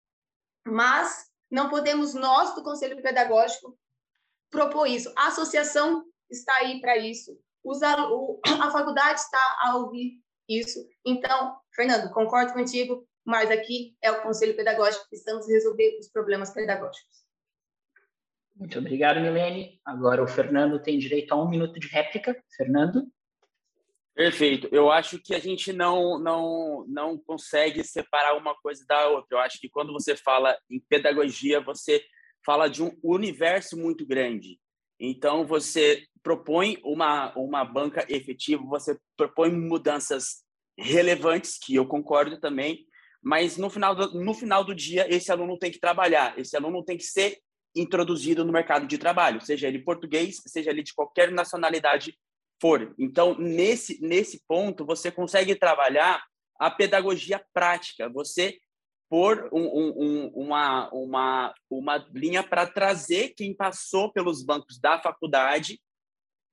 Mas 0.65 1.27
não 1.49 1.69
podemos 1.69 2.13
nós, 2.13 2.53
do 2.53 2.63
Conselho 2.63 3.01
Pedagógico, 3.01 3.77
propor 4.51 4.85
isso. 4.85 5.11
A 5.17 5.27
associação 5.27 6.05
está 6.29 6.53
aí 6.57 6.79
para 6.79 6.97
isso. 6.97 7.35
a 8.61 8.71
faculdade 8.71 9.19
está 9.19 9.57
a 9.63 9.77
ouvir 9.77 10.21
isso. 10.47 10.87
Então, 11.03 11.57
Fernando, 11.73 12.11
concordo 12.11 12.53
contigo, 12.53 13.07
mas 13.25 13.49
aqui 13.49 13.95
é 14.01 14.11
o 14.11 14.21
Conselho 14.21 14.55
Pedagógico, 14.55 15.07
precisamos 15.09 15.47
resolver 15.47 15.97
os 15.99 16.09
problemas 16.09 16.51
pedagógicos. 16.51 17.28
Muito 18.59 18.77
obrigado, 18.77 19.21
Milene. 19.21 19.79
Agora 19.85 20.21
o 20.21 20.27
Fernando 20.27 20.81
tem 20.81 20.99
direito 20.99 21.31
a 21.31 21.41
um 21.41 21.49
minuto 21.49 21.79
de 21.79 21.87
réplica. 21.87 22.35
Fernando? 22.57 23.07
Perfeito. 24.13 24.67
Eu 24.69 24.91
acho 24.91 25.17
que 25.17 25.33
a 25.33 25.39
gente 25.39 25.71
não, 25.71 26.19
não, 26.19 26.85
não 26.89 27.17
consegue 27.17 27.85
separar 27.85 28.35
uma 28.35 28.53
coisa 28.55 28.85
da 28.85 29.07
outra. 29.07 29.27
Eu 29.31 29.39
acho 29.39 29.57
que 29.61 29.69
quando 29.69 29.93
você 29.93 30.13
fala 30.13 30.57
em 30.69 30.77
pedagogia, 30.89 31.61
você 31.61 32.03
fala 32.45 32.67
de 32.67 32.83
um 32.83 32.91
universo 33.01 33.77
muito 33.77 34.05
grande. 34.05 34.59
Então, 34.99 35.47
você 35.47 36.05
propõe 36.21 36.77
uma, 36.83 37.33
uma 37.37 37.63
banca 37.63 38.05
efetiva, 38.09 38.61
você 38.65 38.99
propõe 39.15 39.51
mudanças 39.51 40.43
relevantes, 40.77 41.57
que 41.57 41.75
eu 41.75 41.87
concordo 41.87 42.37
também, 42.41 42.85
mas 43.21 43.55
no 43.55 43.69
final 43.69 43.95
do, 43.95 44.21
no 44.21 44.33
final 44.33 44.65
do 44.65 44.75
dia, 44.75 45.07
esse 45.09 45.31
aluno 45.31 45.57
tem 45.57 45.71
que 45.71 45.79
trabalhar, 45.79 46.37
esse 46.37 46.57
aluno 46.57 46.83
tem 46.83 46.97
que 46.97 47.05
ser 47.05 47.39
introduzido 47.75 48.43
no 48.43 48.51
mercado 48.51 48.87
de 48.87 48.97
trabalho, 48.97 49.41
seja 49.41 49.67
ele 49.67 49.79
português, 49.79 50.41
seja 50.47 50.69
ele 50.71 50.83
de 50.83 50.93
qualquer 50.93 51.31
nacionalidade 51.31 52.17
for. 52.61 52.93
Então, 52.97 53.35
nesse, 53.37 54.01
nesse 54.01 54.43
ponto, 54.47 54.85
você 54.85 55.11
consegue 55.11 55.55
trabalhar 55.55 56.23
a 56.59 56.69
pedagogia 56.69 57.43
prática, 57.53 58.09
você 58.09 58.59
pôr 59.09 59.49
um, 59.51 59.63
um, 59.63 60.27
uma, 60.35 60.89
uma, 60.91 61.53
uma 61.69 61.97
linha 62.13 62.43
para 62.43 62.67
trazer 62.67 63.29
quem 63.29 63.55
passou 63.55 64.11
pelos 64.11 64.43
bancos 64.43 64.79
da 64.79 65.01
faculdade 65.01 65.79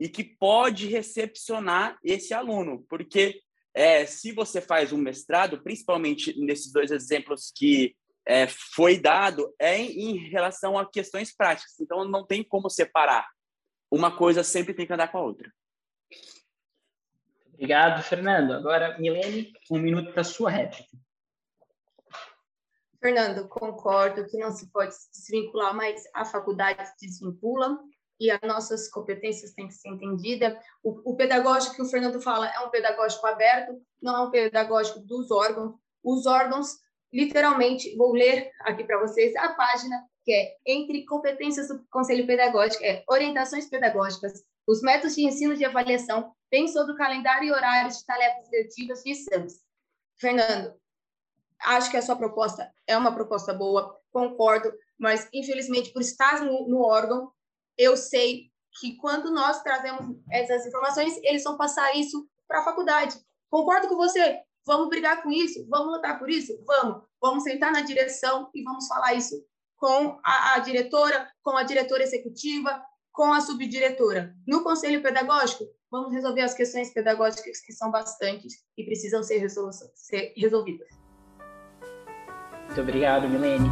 e 0.01 0.09
que 0.09 0.25
pode 0.25 0.87
recepcionar 0.87 1.99
esse 2.03 2.33
aluno, 2.33 2.85
porque 2.89 3.41
é, 3.75 4.07
se 4.07 4.33
você 4.33 4.61
faz 4.61 4.91
um 4.91 4.97
mestrado, 4.97 5.63
principalmente 5.63 6.39
nesses 6.39 6.73
dois 6.73 6.91
exemplos 6.91 7.53
que 7.55 7.95
é, 8.27 8.47
foi 8.47 8.99
dado, 8.99 9.55
é 9.59 9.79
em, 9.79 10.01
em 10.01 10.29
relação 10.29 10.77
a 10.77 10.91
questões 10.91 11.35
práticas. 11.35 11.79
Então, 11.81 12.05
não 12.05 12.27
tem 12.27 12.43
como 12.43 12.69
separar. 12.69 13.29
Uma 13.91 14.17
coisa 14.17 14.43
sempre 14.43 14.75
tem 14.75 14.87
que 14.87 14.93
andar 14.93 15.09
com 15.09 15.19
a 15.19 15.23
outra. 15.23 15.53
Obrigado, 17.55 18.03
Fernando. 18.03 18.53
Agora, 18.53 18.99
Milene, 18.99 19.53
um 19.71 19.79
minuto 19.79 20.12
para 20.12 20.21
a 20.21 20.25
sua 20.25 20.51
réplica. 20.51 20.85
Fernando, 23.01 23.49
concordo 23.49 24.27
que 24.27 24.37
não 24.37 24.51
se 24.51 24.71
pode 24.71 24.95
desvincular, 25.15 25.75
mas 25.75 26.03
a 26.12 26.25
faculdade 26.25 26.85
se 26.89 27.07
desvincula 27.07 27.79
e 28.19 28.31
as 28.31 28.41
nossas 28.43 28.89
competências 28.91 29.53
têm 29.53 29.69
que 29.69 29.75
ser 29.75 29.91
entendidas. 29.91 30.59
O, 30.83 31.12
o 31.12 31.17
pedagógico 31.17 31.77
que 31.77 31.83
o 31.83 31.89
Fernando 31.89 32.21
fala 32.21 32.49
é 32.49 32.61
um 32.61 32.71
pedagógico 32.71 33.27
aberto, 33.27 33.81
não 34.03 34.17
é 34.17 34.21
um 34.27 34.31
pedagógico 34.31 35.01
dos 35.01 35.31
órgãos. 35.31 35.75
Os 36.03 36.27
órgãos, 36.27 36.79
literalmente, 37.17 37.97
vou 37.97 38.13
ler 38.13 38.51
aqui 38.61 38.85
para 38.85 39.01
vocês 39.01 39.35
a 39.37 39.55
página 39.55 40.07
que 40.23 40.33
é 40.33 40.57
entre 40.67 41.07
competências 41.07 41.69
do 41.69 41.87
Conselho 41.89 42.27
Pedagógico, 42.27 42.85
é 42.85 43.05
orientações 43.09 43.71
pedagógicas, 43.71 44.45
os 44.67 44.83
métodos 44.83 45.15
de 45.15 45.23
ensino 45.23 45.57
de 45.57 45.65
avaliação, 45.65 46.33
bem 46.51 46.67
sobre 46.67 46.93
o 46.93 46.97
calendário 46.97 47.47
e 47.47 47.53
horários 47.53 47.99
de 47.99 48.05
tarefas 48.05 48.51
letivas 48.51 49.03
de 49.05 49.13
exames. 49.13 49.61
Fernando, 50.19 50.75
acho 51.61 51.91
que 51.93 51.97
a 51.97 52.03
sua 52.03 52.17
proposta 52.17 52.69
é 52.89 52.97
uma 52.99 53.15
proposta 53.15 53.55
boa, 53.55 53.97
concordo, 54.11 54.73
mas 54.99 55.29
infelizmente 55.33 55.93
por 55.93 56.03
estar 56.03 56.45
no, 56.45 56.69
no 56.69 56.83
órgão, 56.83 57.31
eu 57.79 57.97
sei 57.97 58.51
que 58.81 58.97
quando 58.97 59.31
nós 59.31 59.63
trazemos 59.63 60.17
essas 60.31 60.67
informações, 60.67 61.17
eles 61.23 61.45
vão 61.45 61.57
passar 61.57 61.95
isso 61.95 62.29
para 62.49 62.61
a 62.61 62.65
faculdade. 62.65 63.17
Concordo 63.49 63.89
com 63.89 63.97
você. 63.97 64.43
Vamos 64.67 64.89
brigar 64.89 65.23
com 65.23 65.31
isso? 65.31 65.65
Vamos 65.69 65.95
lutar 65.95 66.19
por 66.19 66.29
isso? 66.29 66.53
Vamos. 66.67 67.03
Vamos 67.23 67.45
sentar 67.45 67.73
na 67.73 67.83
direção 67.83 68.51
e 68.53 68.63
vamos 68.65 68.89
falar 68.89 69.15
isso 69.15 69.37
com 69.77 70.19
a, 70.25 70.55
a 70.55 70.59
diretora, 70.59 71.29
com 71.43 71.57
a 71.57 71.63
diretora 71.63 72.03
executiva, 72.03 72.83
com 73.13 73.33
a 73.33 73.41
subdiretora. 73.41 74.35
No 74.47 74.63
conselho 74.63 75.03
pedagógico, 75.03 75.65
vamos 75.91 76.13
resolver 76.13 76.43
as 76.43 76.55
questões 76.55 76.93
pedagógicas 76.93 77.61
que 77.61 77.73
são 77.73 77.91
bastantes 77.91 78.65
e 78.77 78.85
precisam 78.85 79.23
ser, 79.23 79.49
ser 79.95 80.33
resolvidas. 80.37 80.89
Muito 82.67 82.81
obrigado, 82.81 83.29
Milene. 83.29 83.69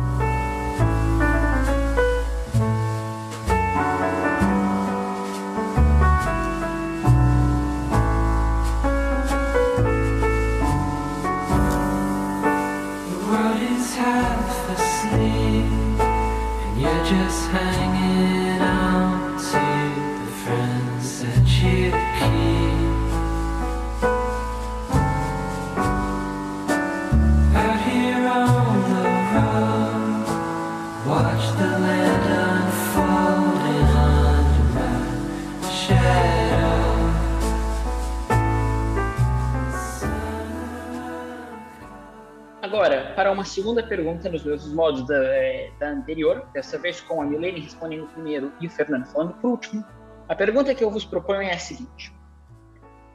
Para 43.15 43.33
uma 43.33 43.45
segunda 43.45 43.83
pergunta 43.83 44.29
nos 44.29 44.45
mesmos 44.45 44.73
modos 44.75 45.07
da, 45.07 45.17
é, 45.17 45.71
da 45.79 45.89
anterior, 45.89 46.47
dessa 46.53 46.77
vez 46.77 47.01
com 47.01 47.23
a 47.23 47.25
Milene 47.25 47.61
respondendo 47.61 48.07
primeiro 48.09 48.53
e 48.61 48.67
o 48.67 48.71
Fernando 48.71 49.07
falando 49.07 49.33
por 49.35 49.53
último. 49.53 49.85
A 50.29 50.35
pergunta 50.35 50.75
que 50.75 50.85
eu 50.85 50.91
vos 50.91 51.05
proponho 51.05 51.41
é 51.41 51.55
a 51.55 51.59
seguinte: 51.59 52.13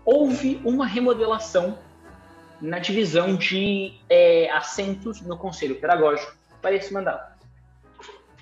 houve 0.04 0.60
uma 0.66 0.88
remodelação 0.88 1.78
na 2.60 2.80
divisão 2.80 3.36
de 3.36 3.94
é, 4.10 4.50
assentos 4.52 5.22
no 5.22 5.38
Conselho 5.38 5.80
Pedagógico 5.80 6.36
para 6.62 6.76
esse 6.76 6.92
mandato. 6.92 7.38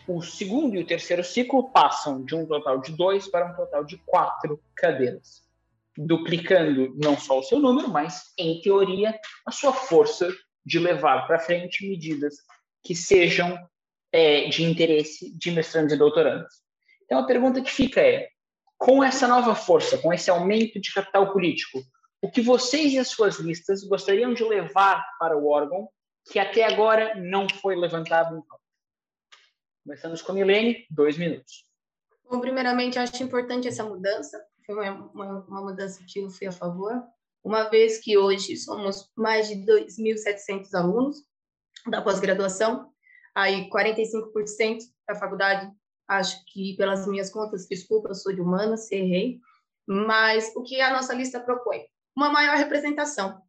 O 0.07 0.21
segundo 0.21 0.75
e 0.75 0.81
o 0.81 0.87
terceiro 0.87 1.23
ciclo 1.25 1.69
passam 1.71 2.23
de 2.23 2.33
um 2.35 2.45
total 2.45 2.79
de 2.79 2.93
dois 2.93 3.27
para 3.27 3.51
um 3.51 3.53
total 3.53 3.83
de 3.83 3.97
quatro 4.05 4.61
cadeiras, 4.73 5.43
duplicando 5.97 6.95
não 7.03 7.17
só 7.17 7.39
o 7.39 7.43
seu 7.43 7.59
número, 7.59 7.89
mas, 7.89 8.31
em 8.37 8.61
teoria, 8.61 9.13
a 9.45 9.51
sua 9.51 9.73
força 9.73 10.29
de 10.67 10.80
levar 10.80 11.25
para 11.25 11.39
frente 11.39 11.88
medidas 11.88 12.36
que 12.84 12.93
sejam 12.93 13.58
é, 14.12 14.49
de 14.49 14.63
interesse 14.63 15.34
de 15.38 15.49
mestrandos 15.49 15.93
e 15.93 15.97
doutorandos. 15.97 16.53
Então, 17.06 17.19
a 17.19 17.25
pergunta 17.25 17.62
que 17.62 17.71
fica 17.71 18.01
é: 18.01 18.27
com 18.77 19.01
essa 19.01 19.27
nova 19.30 19.56
força, 19.56 19.97
com 19.97 20.13
esse 20.13 20.30
aumento 20.30 20.80
de 20.80 20.93
capital 20.93 21.32
político, 21.32 21.80
o 22.21 22.30
que 22.30 22.41
vocês 22.41 22.91
e 22.91 22.99
as 22.99 23.08
suas 23.08 23.39
listas 23.39 23.82
gostariam 23.86 24.34
de 24.34 24.43
levar 24.43 25.06
para 25.17 25.38
o 25.38 25.47
órgão 25.47 25.88
que 26.30 26.38
até 26.38 26.65
agora 26.65 27.15
não 27.15 27.47
foi 27.49 27.73
levantado 27.77 28.36
em? 28.36 28.41
Começamos 29.86 30.21
com 30.21 30.34
a 30.34 30.36
Milene, 30.36 30.86
dois 30.91 31.17
minutos. 31.17 31.63
Bom, 32.30 32.41
primeiramente, 32.41 32.99
acho 32.99 33.23
importante 33.23 33.69
essa 33.69 33.86
mudança. 33.86 34.38
Foi 34.65 34.75
uma, 34.75 35.12
uma, 35.13 35.45
uma 35.45 35.62
mudança 35.62 36.03
que 36.06 36.19
eu 36.19 36.30
fui 36.30 36.45
a 36.45 36.51
favor 36.51 37.08
uma 37.47 37.69
vez 37.69 37.99
que 37.99 38.17
hoje 38.17 38.57
somos 38.57 39.10
mais 39.15 39.47
de 39.47 39.55
2.700 39.65 40.73
alunos 40.73 41.23
da 41.89 42.01
pós-graduação, 42.01 42.91
aí 43.33 43.69
45% 43.69 44.79
da 45.07 45.15
faculdade, 45.15 45.71
acho 46.10 46.43
que 46.51 46.75
pelas 46.75 47.07
minhas 47.07 47.29
contas, 47.29 47.65
desculpa, 47.65 48.10
eu 48.10 48.15
sou 48.15 48.33
de 48.33 48.41
humanas, 48.41 48.91
errei, 48.91 49.39
mas 49.88 50.51
o 50.57 50.63
que 50.63 50.81
a 50.81 50.91
nossa 50.91 51.13
lista 51.13 51.39
propõe? 51.39 51.86
Uma 52.13 52.29
maior 52.29 52.57
representação, 52.57 53.41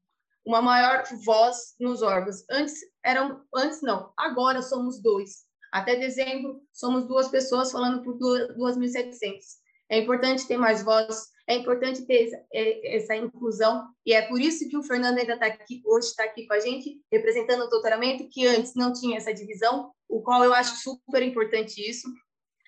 uma 0.46 0.62
maior 0.62 1.02
voz 1.24 1.74
nos 1.80 2.00
órgãos. 2.00 2.44
Antes 2.48 2.78
eram, 3.04 3.42
antes 3.52 3.82
não, 3.82 4.12
agora 4.16 4.62
somos 4.62 5.02
dois. 5.02 5.44
Até 5.72 5.96
dezembro 5.96 6.62
somos 6.72 7.08
duas 7.08 7.26
pessoas 7.26 7.72
falando 7.72 8.04
por 8.04 8.16
2.700. 8.16 9.42
É 9.90 9.98
importante 9.98 10.46
ter 10.46 10.56
mais 10.56 10.84
voz, 10.84 11.32
é 11.48 11.54
importante 11.54 12.04
ter 12.04 12.26
essa, 12.26 12.44
é, 12.52 12.96
essa, 12.96 13.16
inclusão, 13.16 13.88
e 14.04 14.12
é 14.12 14.20
por 14.28 14.38
isso 14.38 14.68
que 14.68 14.76
o 14.76 14.82
Fernando 14.82 15.16
ainda 15.16 15.32
está 15.32 15.46
aqui, 15.46 15.82
hoje 15.86 16.08
está 16.08 16.24
aqui 16.24 16.46
com 16.46 16.52
a 16.52 16.60
gente, 16.60 17.00
representando 17.10 17.62
o 17.62 17.68
doutoramento, 17.68 18.28
que 18.28 18.46
antes 18.46 18.74
não 18.74 18.92
tinha 18.92 19.16
essa 19.16 19.32
divisão, 19.32 19.90
o 20.06 20.20
qual 20.20 20.44
eu 20.44 20.52
acho 20.52 20.76
super 20.76 21.22
importante 21.22 21.80
isso. 21.80 22.06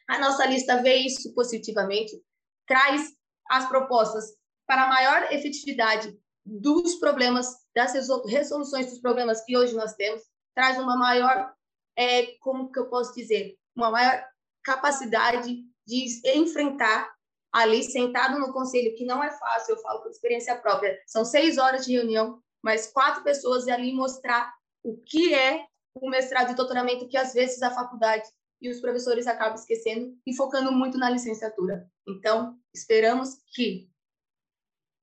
A 0.09 0.19
nossa 0.19 0.47
lista 0.47 0.83
vê 0.83 0.95
isso 0.95 1.35
positivamente, 1.35 2.19
traz 2.67 3.13
as 3.51 3.69
propostas 3.69 4.25
para 4.67 4.89
maior 4.89 5.31
efetividade 5.31 6.19
dos 6.47 6.95
problemas, 6.95 7.49
das 7.75 7.93
resoluções 7.93 8.87
dos 8.87 8.99
problemas 8.99 9.45
que 9.45 9.59
hoje 9.59 9.75
nós 9.75 9.93
temos, 9.93 10.23
traz 10.55 10.79
uma 10.79 10.97
maior, 10.97 11.53
é, 11.97 12.35
como 12.41 12.73
que 12.73 12.79
eu 12.79 12.89
posso 12.89 13.15
dizer, 13.15 13.59
uma 13.77 13.91
maior 13.91 14.25
capacidade 14.65 15.65
de 15.87 16.21
enfrentar 16.35 17.13
ali 17.53 17.83
sentado 17.83 18.39
no 18.39 18.53
conselho, 18.53 18.95
que 18.95 19.05
não 19.05 19.23
é 19.23 19.31
fácil, 19.31 19.75
eu 19.75 19.83
falo 19.83 20.03
por 20.03 20.11
experiência 20.11 20.57
própria, 20.57 20.99
são 21.07 21.25
seis 21.25 21.59
horas 21.59 21.85
de 21.85 21.93
reunião, 21.93 22.41
mas 22.63 22.87
quatro 22.93 23.23
pessoas 23.23 23.67
ali 23.69 23.93
mostrar 23.93 24.53
o 24.83 24.97
que 24.97 25.35
é 25.35 25.65
o 25.95 26.09
mestrado 26.09 26.53
e 26.53 26.55
doutoramento, 26.55 27.09
que 27.09 27.17
às 27.17 27.33
vezes 27.33 27.61
a 27.63 27.71
faculdade 27.71 28.29
e 28.61 28.71
os 28.71 28.81
professores 28.81 29.27
acabam 29.27 29.55
esquecendo 29.55 30.17
e 30.27 30.35
focando 30.37 30.71
muito 30.71 30.99
na 30.99 31.11
licenciatura. 31.11 31.91
Então, 32.07 32.59
esperamos 32.75 33.39
que 33.55 33.91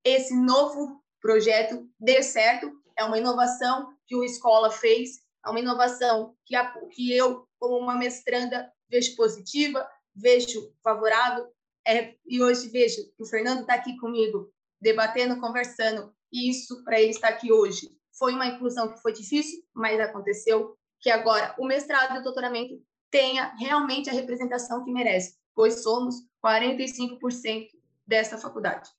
esse 0.03 0.35
novo 0.35 1.03
projeto 1.19 1.89
dê 1.99 2.21
certo. 2.21 2.71
É 2.95 3.03
uma 3.03 3.17
inovação 3.17 3.93
que 4.05 4.15
o 4.15 4.23
Escola 4.23 4.71
fez, 4.71 5.21
é 5.45 5.49
uma 5.49 5.59
inovação 5.59 6.35
que, 6.45 6.55
a, 6.55 6.71
que 6.91 7.15
eu, 7.15 7.47
como 7.59 7.77
uma 7.77 7.95
mestranda, 7.95 8.71
vejo 8.89 9.15
positiva, 9.15 9.87
vejo 10.15 10.73
favorável 10.83 11.51
é, 11.87 12.15
e 12.25 12.43
hoje 12.43 12.69
vejo 12.69 12.97
que 13.15 13.23
o 13.23 13.25
Fernando 13.25 13.61
está 13.61 13.75
aqui 13.75 13.97
comigo, 13.97 14.51
debatendo, 14.79 15.39
conversando, 15.39 16.13
e 16.31 16.49
isso, 16.49 16.83
para 16.83 16.99
ele 16.99 17.11
estar 17.11 17.29
aqui 17.29 17.51
hoje, 17.51 17.89
foi 18.17 18.33
uma 18.33 18.47
inclusão 18.47 18.93
que 18.93 19.01
foi 19.01 19.13
difícil, 19.13 19.63
mas 19.73 19.99
aconteceu, 19.99 20.75
que 20.99 21.09
agora 21.09 21.55
o 21.57 21.65
mestrado 21.65 22.15
e 22.15 22.19
o 22.19 22.23
doutoramento 22.23 22.73
tenha 23.09 23.55
realmente 23.57 24.09
a 24.09 24.13
representação 24.13 24.83
que 24.83 24.91
merece, 24.91 25.37
pois 25.55 25.81
somos 25.81 26.15
45% 26.45 27.67
dessa 28.05 28.37
faculdade. 28.37 28.89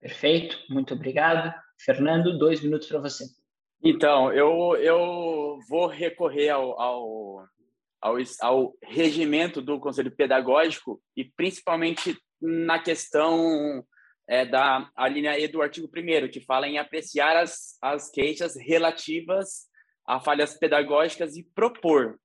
Perfeito, 0.00 0.58
muito 0.68 0.94
obrigado. 0.94 1.54
Fernando, 1.78 2.38
dois 2.38 2.60
minutos 2.60 2.88
para 2.88 3.00
você. 3.00 3.24
Então, 3.82 4.32
eu, 4.32 4.76
eu 4.76 5.58
vou 5.68 5.86
recorrer 5.86 6.50
ao, 6.50 6.78
ao, 6.80 7.44
ao, 8.02 8.16
ao 8.40 8.74
regimento 8.82 9.62
do 9.62 9.78
Conselho 9.78 10.10
Pedagógico 10.10 11.00
e 11.16 11.24
principalmente 11.24 12.18
na 12.40 12.78
questão 12.78 13.84
é 14.28 14.44
da 14.44 14.90
a 14.96 15.08
linha 15.08 15.38
E 15.38 15.46
do 15.48 15.62
artigo 15.62 15.88
1 15.88 16.28
que 16.28 16.40
fala 16.40 16.68
em 16.68 16.78
apreciar 16.78 17.36
as, 17.36 17.76
as 17.80 18.10
queixas 18.10 18.56
relativas 18.56 19.70
a 20.06 20.20
falhas 20.20 20.54
pedagógicas 20.54 21.36
e 21.36 21.42
propor. 21.42 22.18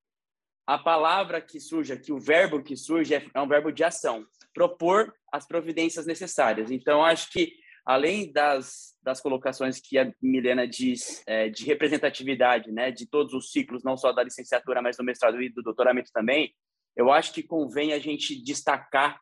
A 0.65 0.77
palavra 0.77 1.39
que 1.39 1.59
surge 1.59 1.93
aqui, 1.93 2.11
o 2.11 2.19
verbo 2.19 2.61
que 2.61 2.75
surge 2.75 3.15
é, 3.15 3.25
é 3.33 3.41
um 3.41 3.47
verbo 3.47 3.71
de 3.71 3.83
ação, 3.83 4.25
propor 4.53 5.13
as 5.31 5.47
providências 5.47 6.05
necessárias. 6.05 6.71
Então, 6.71 7.03
acho 7.03 7.31
que 7.31 7.53
além 7.87 8.29
das, 8.33 8.97
das 9.01 9.21
colocações 9.21 9.79
que 9.79 9.97
a 9.97 10.11
Milena 10.21 10.67
diz 10.67 11.23
é, 11.25 11.47
de 11.47 11.63
representatividade, 11.63 12.69
né, 12.69 12.91
de 12.91 13.07
todos 13.07 13.33
os 13.33 13.49
ciclos, 13.49 13.81
não 13.81 13.95
só 13.95 14.11
da 14.11 14.21
licenciatura, 14.21 14.81
mas 14.81 14.97
do 14.97 15.05
mestrado 15.05 15.41
e 15.41 15.47
do 15.47 15.63
doutoramento 15.63 16.11
também, 16.11 16.53
eu 16.97 17.09
acho 17.09 17.31
que 17.31 17.41
convém 17.41 17.93
a 17.93 17.99
gente 17.99 18.43
destacar 18.43 19.17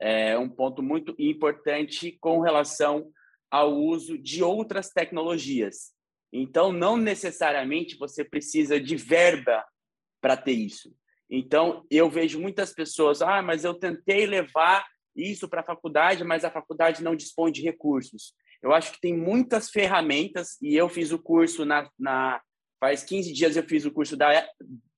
é, 0.00 0.38
um 0.38 0.48
ponto 0.48 0.80
muito 0.80 1.12
importante 1.18 2.16
com 2.20 2.38
relação 2.38 3.10
ao 3.50 3.74
uso 3.74 4.16
de 4.16 4.44
outras 4.44 4.90
tecnologias. 4.90 5.92
Então, 6.32 6.70
não 6.70 6.96
necessariamente 6.96 7.98
você 7.98 8.24
precisa 8.24 8.80
de 8.80 8.94
verba 8.94 9.64
para 10.20 10.36
ter 10.36 10.52
isso. 10.52 10.94
Então, 11.28 11.84
eu 11.90 12.08
vejo 12.08 12.38
muitas 12.38 12.72
pessoas, 12.72 13.20
ah, 13.22 13.42
mas 13.42 13.64
eu 13.64 13.74
tentei 13.74 14.24
levar 14.24 14.86
isso 15.14 15.48
para 15.48 15.60
a 15.60 15.64
faculdade, 15.64 16.24
mas 16.24 16.44
a 16.44 16.50
faculdade 16.50 17.02
não 17.02 17.14
dispõe 17.14 17.52
de 17.52 17.62
recursos. 17.62 18.34
Eu 18.62 18.72
acho 18.72 18.92
que 18.92 19.00
tem 19.00 19.16
muitas 19.16 19.70
ferramentas 19.70 20.56
e 20.60 20.74
eu 20.74 20.88
fiz 20.88 21.12
o 21.12 21.18
curso 21.18 21.64
na, 21.64 21.88
na 21.98 22.40
faz 22.80 23.02
15 23.04 23.32
dias 23.32 23.56
eu 23.56 23.62
fiz 23.62 23.84
o 23.84 23.92
curso 23.92 24.16
da 24.16 24.46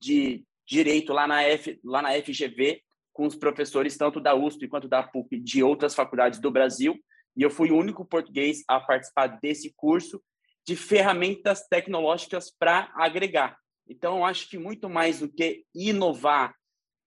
de 0.01 0.45
direito 0.67 1.13
lá 1.13 1.27
na 1.27 1.43
F, 1.43 1.79
lá 1.85 2.03
na 2.03 2.13
FGV 2.21 2.81
com 3.13 3.27
os 3.27 3.37
professores 3.37 3.97
tanto 3.97 4.21
da 4.21 4.35
USP 4.35 4.69
quanto 4.69 4.89
da 4.89 5.03
PUC 5.03 5.39
de 5.39 5.63
outras 5.63 5.95
faculdades 5.95 6.39
do 6.39 6.51
Brasil 6.51 6.99
e 7.37 7.43
eu 7.43 7.51
fui 7.51 7.71
o 7.71 7.77
único 7.77 8.05
português 8.05 8.65
a 8.67 8.81
participar 8.81 9.27
desse 9.27 9.73
curso 9.77 10.23
de 10.67 10.75
ferramentas 10.75 11.67
tecnológicas 11.69 12.51
para 12.51 12.91
agregar. 12.95 13.57
Então, 13.89 14.17
eu 14.19 14.25
acho 14.25 14.49
que 14.49 14.59
muito 14.59 14.89
mais 14.89 15.21
do 15.21 15.29
que 15.29 15.65
inovar 15.75 16.55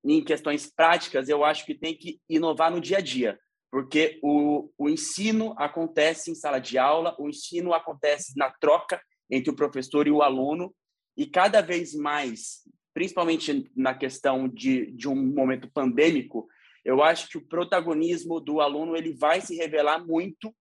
em 0.03 0.23
questões 0.23 0.71
práticas, 0.71 1.27
eu 1.29 1.43
acho 1.43 1.65
que 1.65 1.75
tem 1.75 1.95
que 1.95 2.19
inovar 2.29 2.71
no 2.71 2.79
dia 2.79 2.97
a 2.97 3.01
dia, 3.01 3.39
porque 3.71 4.19
o, 4.23 4.71
o 4.77 4.89
ensino 4.89 5.53
acontece 5.57 6.31
em 6.31 6.35
sala 6.35 6.59
de 6.59 6.77
aula, 6.77 7.15
o 7.19 7.29
ensino 7.29 7.73
acontece 7.73 8.37
na 8.37 8.49
troca 8.49 9.01
entre 9.29 9.51
o 9.51 9.55
professor 9.55 10.07
e 10.07 10.11
o 10.11 10.21
aluno, 10.21 10.73
e 11.15 11.27
cada 11.27 11.61
vez 11.61 11.93
mais, 11.93 12.63
principalmente 12.93 13.69
na 13.75 13.93
questão 13.93 14.47
de, 14.47 14.91
de 14.91 15.07
um 15.07 15.15
momento 15.15 15.69
pandêmico, 15.71 16.47
eu 16.83 17.03
acho 17.03 17.27
que 17.27 17.37
o 17.37 17.45
protagonismo 17.45 18.39
do 18.39 18.61
aluno 18.61 18.95
ele 18.95 19.13
vai 19.13 19.41
se 19.41 19.55
revelar 19.55 20.03
muito 20.05 20.55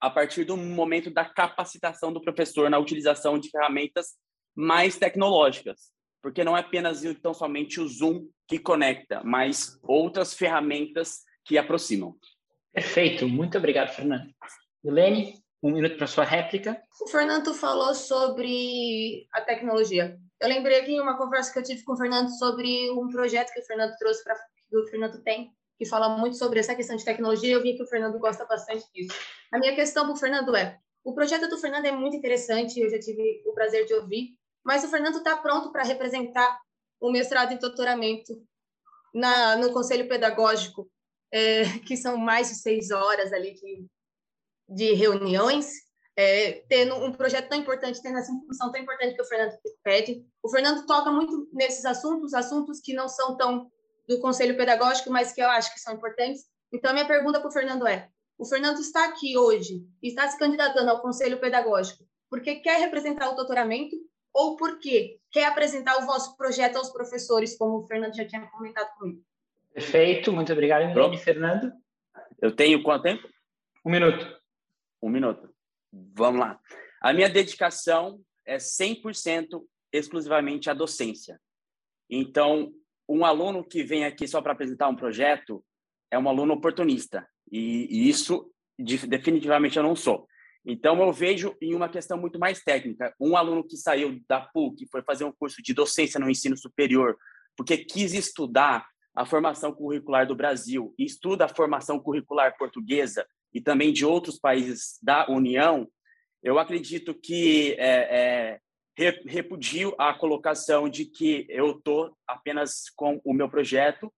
a 0.00 0.10
partir 0.10 0.44
do 0.44 0.56
momento 0.56 1.10
da 1.10 1.24
capacitação 1.24 2.12
do 2.12 2.20
professor 2.20 2.68
na 2.68 2.78
utilização 2.78 3.38
de 3.38 3.48
ferramentas 3.48 4.16
mais 4.54 4.98
tecnológicas 4.98 5.92
porque 6.22 6.44
não 6.44 6.56
é 6.56 6.60
apenas 6.60 7.04
então 7.04 7.34
somente 7.34 7.80
o 7.80 7.88
Zoom 7.88 8.28
que 8.46 8.58
conecta, 8.58 9.20
mas 9.24 9.78
outras 9.82 10.32
ferramentas 10.32 11.24
que 11.44 11.58
aproximam. 11.58 12.14
Perfeito, 12.72 13.28
muito 13.28 13.58
obrigado, 13.58 13.94
Fernando. 13.94 14.32
Helene, 14.84 15.34
um 15.62 15.72
minuto 15.72 15.96
para 15.96 16.06
sua 16.06 16.24
réplica. 16.24 16.80
O 17.00 17.08
Fernando 17.08 17.52
falou 17.52 17.94
sobre 17.94 19.26
a 19.32 19.40
tecnologia. 19.40 20.16
Eu 20.40 20.48
lembrei 20.48 20.80
aqui 20.80 20.98
uma 21.00 21.16
conversa 21.16 21.52
que 21.52 21.58
eu 21.58 21.62
tive 21.62 21.82
com 21.84 21.92
o 21.92 21.96
Fernando 21.96 22.30
sobre 22.38 22.90
um 22.92 23.08
projeto 23.08 23.52
que 23.52 23.60
o 23.60 23.64
Fernando 23.64 23.96
trouxe 23.98 24.24
para 24.24 24.34
que 24.34 24.76
o 24.76 24.86
Fernando 24.88 25.22
tem, 25.22 25.52
que 25.78 25.86
fala 25.86 26.16
muito 26.16 26.36
sobre 26.36 26.58
essa 26.58 26.74
questão 26.74 26.96
de 26.96 27.04
tecnologia. 27.04 27.54
Eu 27.54 27.62
vi 27.62 27.76
que 27.76 27.82
o 27.82 27.86
Fernando 27.86 28.18
gosta 28.18 28.44
bastante 28.44 28.84
disso. 28.92 29.14
A 29.52 29.58
minha 29.58 29.74
questão 29.74 30.04
para 30.04 30.14
o 30.14 30.16
Fernando 30.16 30.56
é: 30.56 30.78
o 31.04 31.14
projeto 31.14 31.48
do 31.48 31.58
Fernando 31.58 31.86
é 31.86 31.92
muito 31.92 32.16
interessante, 32.16 32.80
eu 32.80 32.90
já 32.90 32.98
tive 32.98 33.42
o 33.46 33.52
prazer 33.52 33.84
de 33.86 33.94
ouvir, 33.94 34.36
mas 34.64 34.84
o 34.84 34.88
Fernando 34.88 35.18
está 35.18 35.36
pronto 35.36 35.72
para 35.72 35.82
representar 35.82 36.60
o 37.00 37.10
mestrado 37.10 37.52
e 37.52 37.58
doutoramento 37.58 38.32
na, 39.12 39.56
no 39.56 39.72
conselho 39.72 40.08
pedagógico, 40.08 40.90
é, 41.32 41.64
que 41.86 41.96
são 41.96 42.16
mais 42.16 42.48
de 42.48 42.54
seis 42.56 42.90
horas 42.90 43.32
ali 43.32 43.54
de, 43.54 43.86
de 44.68 44.92
reuniões, 44.94 45.72
é, 46.16 46.64
tendo 46.68 46.94
um 46.96 47.12
projeto 47.12 47.48
tão 47.48 47.58
importante, 47.58 48.02
tendo 48.02 48.18
essa 48.18 48.32
função 48.32 48.70
tão 48.70 48.80
importante 48.80 49.14
que 49.14 49.22
o 49.22 49.26
Fernando 49.26 49.58
pede. 49.82 50.24
O 50.42 50.48
Fernando 50.48 50.86
toca 50.86 51.10
muito 51.10 51.48
nesses 51.52 51.84
assuntos, 51.84 52.34
assuntos 52.34 52.80
que 52.80 52.92
não 52.92 53.08
são 53.08 53.36
tão 53.36 53.70
do 54.08 54.20
conselho 54.20 54.56
pedagógico, 54.56 55.10
mas 55.10 55.32
que 55.32 55.40
eu 55.40 55.48
acho 55.48 55.72
que 55.72 55.80
são 55.80 55.94
importantes. 55.94 56.44
Então, 56.72 56.92
minha 56.92 57.06
pergunta 57.06 57.40
para 57.40 57.48
o 57.48 57.52
Fernando 57.52 57.86
é: 57.86 58.08
o 58.38 58.44
Fernando 58.44 58.80
está 58.80 59.06
aqui 59.06 59.36
hoje, 59.36 59.86
está 60.02 60.28
se 60.28 60.38
candidatando 60.38 60.90
ao 60.90 61.00
conselho 61.00 61.40
pedagógico, 61.40 62.04
porque 62.28 62.56
quer 62.56 62.78
representar 62.78 63.30
o 63.30 63.34
doutoramento 63.34 63.96
ou 64.32 64.56
porque 64.56 65.18
quer 65.30 65.44
apresentar 65.44 65.98
o 65.98 66.06
vosso 66.06 66.36
projeto 66.36 66.76
aos 66.76 66.90
professores, 66.90 67.56
como 67.56 67.78
o 67.78 67.86
Fernando 67.86 68.14
já 68.14 68.26
tinha 68.26 68.46
comentado 68.46 68.96
comigo. 68.98 69.22
Perfeito, 69.72 70.32
muito 70.32 70.52
obrigado, 70.52 70.92
Pronto. 70.92 71.18
Fernando. 71.18 71.72
Eu 72.40 72.54
tenho 72.54 72.82
quanto 72.82 73.02
tempo? 73.02 73.28
Um 73.84 73.90
minuto. 73.90 74.40
Um 75.02 75.08
minuto. 75.08 75.52
Vamos 75.92 76.40
lá. 76.40 76.60
A 77.00 77.12
minha 77.12 77.28
dedicação 77.28 78.20
é 78.44 78.56
100% 78.56 79.62
exclusivamente 79.92 80.70
à 80.70 80.74
docência. 80.74 81.40
Então, 82.08 82.72
um 83.08 83.24
aluno 83.24 83.64
que 83.64 83.82
vem 83.82 84.04
aqui 84.04 84.26
só 84.26 84.40
para 84.40 84.52
apresentar 84.52 84.88
um 84.88 84.96
projeto 84.96 85.64
é 86.10 86.18
um 86.18 86.28
aluno 86.28 86.54
oportunista. 86.54 87.26
E, 87.50 87.86
e 87.90 88.08
isso 88.08 88.50
definitivamente 88.78 89.76
eu 89.76 89.82
não 89.82 89.96
sou. 89.96 90.26
Então, 90.64 91.00
eu 91.02 91.12
vejo 91.12 91.56
em 91.60 91.74
uma 91.74 91.88
questão 91.88 92.16
muito 92.16 92.38
mais 92.38 92.62
técnica. 92.62 93.14
Um 93.20 93.36
aluno 93.36 93.66
que 93.66 93.76
saiu 93.76 94.20
da 94.28 94.40
PUC, 94.40 94.86
foi 94.90 95.02
fazer 95.02 95.24
um 95.24 95.32
curso 95.32 95.60
de 95.62 95.74
docência 95.74 96.20
no 96.20 96.30
ensino 96.30 96.56
superior, 96.56 97.16
porque 97.56 97.78
quis 97.78 98.14
estudar 98.14 98.86
a 99.14 99.26
formação 99.26 99.72
curricular 99.72 100.26
do 100.26 100.34
Brasil 100.34 100.94
e 100.98 101.04
estuda 101.04 101.44
a 101.44 101.48
formação 101.48 101.98
curricular 101.98 102.56
portuguesa 102.56 103.26
e 103.52 103.60
também 103.60 103.92
de 103.92 104.06
outros 104.06 104.38
países 104.38 104.98
da 105.02 105.28
União, 105.28 105.86
eu 106.42 106.58
acredito 106.58 107.14
que 107.14 107.74
é, 107.78 108.58
é, 108.96 109.12
repudio 109.26 109.94
a 109.98 110.14
colocação 110.14 110.88
de 110.88 111.04
que 111.04 111.46
eu 111.48 111.72
estou 111.72 112.16
apenas 112.26 112.88
com 112.96 113.20
o 113.24 113.34
meu 113.34 113.48
projeto 113.48 114.12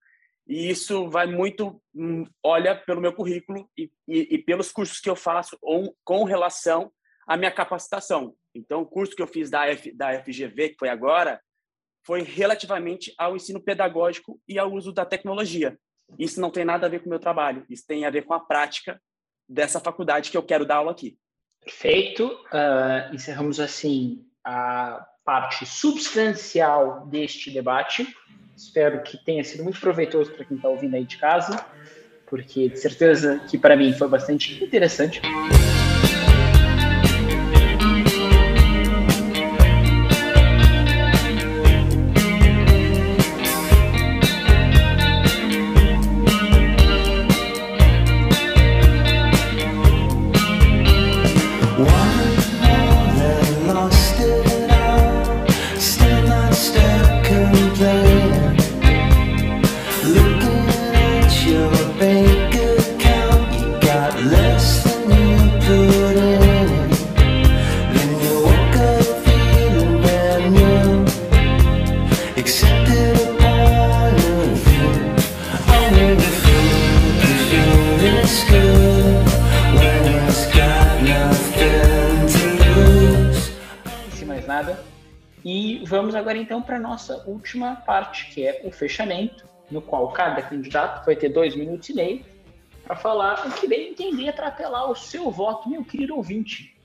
e 0.47 0.69
isso 0.69 1.09
vai 1.09 1.27
muito, 1.27 1.83
hum, 1.95 2.25
olha, 2.43 2.75
pelo 2.75 3.01
meu 3.01 3.13
currículo 3.13 3.69
e, 3.77 3.91
e, 4.07 4.35
e 4.35 4.39
pelos 4.39 4.71
cursos 4.71 5.01
que 5.01 5.09
eu 5.09 5.17
faço 5.17 5.57
ou, 5.63 5.97
com 6.05 6.25
relação 6.25 6.93
à 7.27 7.37
minha 7.37 7.51
capacitação. 7.51 8.35
Então, 8.55 8.83
o 8.83 8.87
curso 8.87 9.17
que 9.17 9.23
eu 9.23 9.27
fiz 9.27 9.51
da, 9.51 9.67
F, 9.67 9.91
da 9.93 10.23
FGV, 10.23 10.71
que 10.71 10.79
foi 10.79 10.89
agora, 10.89 11.41
foi 12.07 12.23
relativamente 12.23 13.15
ao 13.17 13.35
ensino 13.35 13.61
pedagógico 13.61 14.39
e 14.47 14.59
ao 14.59 14.71
uso 14.71 14.93
da 14.93 15.07
tecnologia. 15.07 15.79
Isso 16.19 16.41
não 16.41 16.51
tem 16.51 16.65
nada 16.65 16.87
a 16.87 16.91
ver 16.91 17.01
com 17.01 17.07
o 17.07 17.11
meu 17.11 17.19
trabalho, 17.19 17.65
isso 17.69 17.87
tem 17.87 18.05
a 18.05 18.11
ver 18.11 18.25
com 18.27 18.35
a 18.35 18.41
prática 18.41 19.01
dessa 19.49 19.81
faculdade 19.81 20.31
que 20.31 20.37
eu 20.37 20.43
quero 20.43 20.67
dar 20.67 20.77
aula 20.77 20.93
aqui. 20.93 21.19
Perfeito. 21.61 22.27
Uh, 22.27 23.15
encerramos 23.15 23.59
assim 23.59 24.23
a 24.45 25.07
parte 25.25 25.65
substancial 25.67 27.07
deste 27.07 27.51
debate. 27.51 28.07
Espero 28.57 29.03
que 29.03 29.17
tenha 29.25 29.43
sido 29.43 29.65
muito 29.65 29.81
proveitoso 29.81 30.31
para 30.33 30.45
quem 30.45 30.57
está 30.57 30.69
ouvindo 30.69 30.95
aí 30.95 31.05
de 31.05 31.17
casa, 31.17 31.65
porque 32.27 32.69
de 32.69 32.79
certeza 32.79 33.41
que 33.51 33.59
para 33.59 33.77
mim 33.77 33.93
foi 33.93 34.09
bastante 34.09 34.63
interessante. 34.63 35.21
Nossa 86.79 87.23
última 87.29 87.77
parte, 87.77 88.31
que 88.33 88.47
é 88.47 88.63
o 88.65 88.71
fechamento, 88.71 89.47
no 89.71 89.83
qual 89.83 90.11
cada 90.13 90.41
candidato 90.43 91.05
vai 91.05 91.17
ter 91.17 91.29
dois 91.29 91.55
minutos 91.55 91.89
e 91.89 91.95
meio 91.95 92.25
para 92.85 92.97
falar 92.97 93.47
o 93.47 93.53
que 93.53 93.67
bem 93.67 93.91
entender 93.91 94.33
para 94.33 94.49
apelar 94.49 94.91
o 94.91 94.95
seu 94.95 95.31
voto, 95.31 95.69
meu 95.69 95.85
querido 95.85 96.17
ouvinte. 96.17 96.79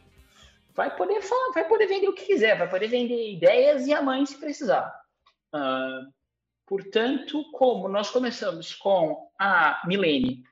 Vai 0.73 0.95
poder 0.95 1.21
falar, 1.21 1.53
vai 1.53 1.67
poder 1.67 1.87
vender 1.87 2.07
o 2.07 2.13
que 2.13 2.25
quiser, 2.25 2.57
vai 2.57 2.69
poder 2.69 2.87
vender 2.87 3.33
ideias 3.33 3.85
e 3.85 3.93
a 3.93 4.01
mãe 4.01 4.25
se 4.25 4.37
precisar. 4.39 4.93
Uh, 5.53 6.09
portanto, 6.65 7.43
como 7.51 7.89
nós 7.89 8.09
começamos 8.09 8.73
com 8.73 9.29
a 9.37 9.81
Milene 9.85 10.43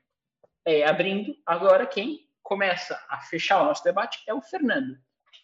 é, 0.65 0.85
abrindo, 0.85 1.33
agora 1.45 1.85
quem 1.85 2.27
começa 2.43 3.01
a 3.09 3.21
fechar 3.21 3.61
o 3.61 3.65
nosso 3.65 3.83
debate 3.83 4.21
é 4.27 4.33
o 4.33 4.41
Fernando. 4.41 4.97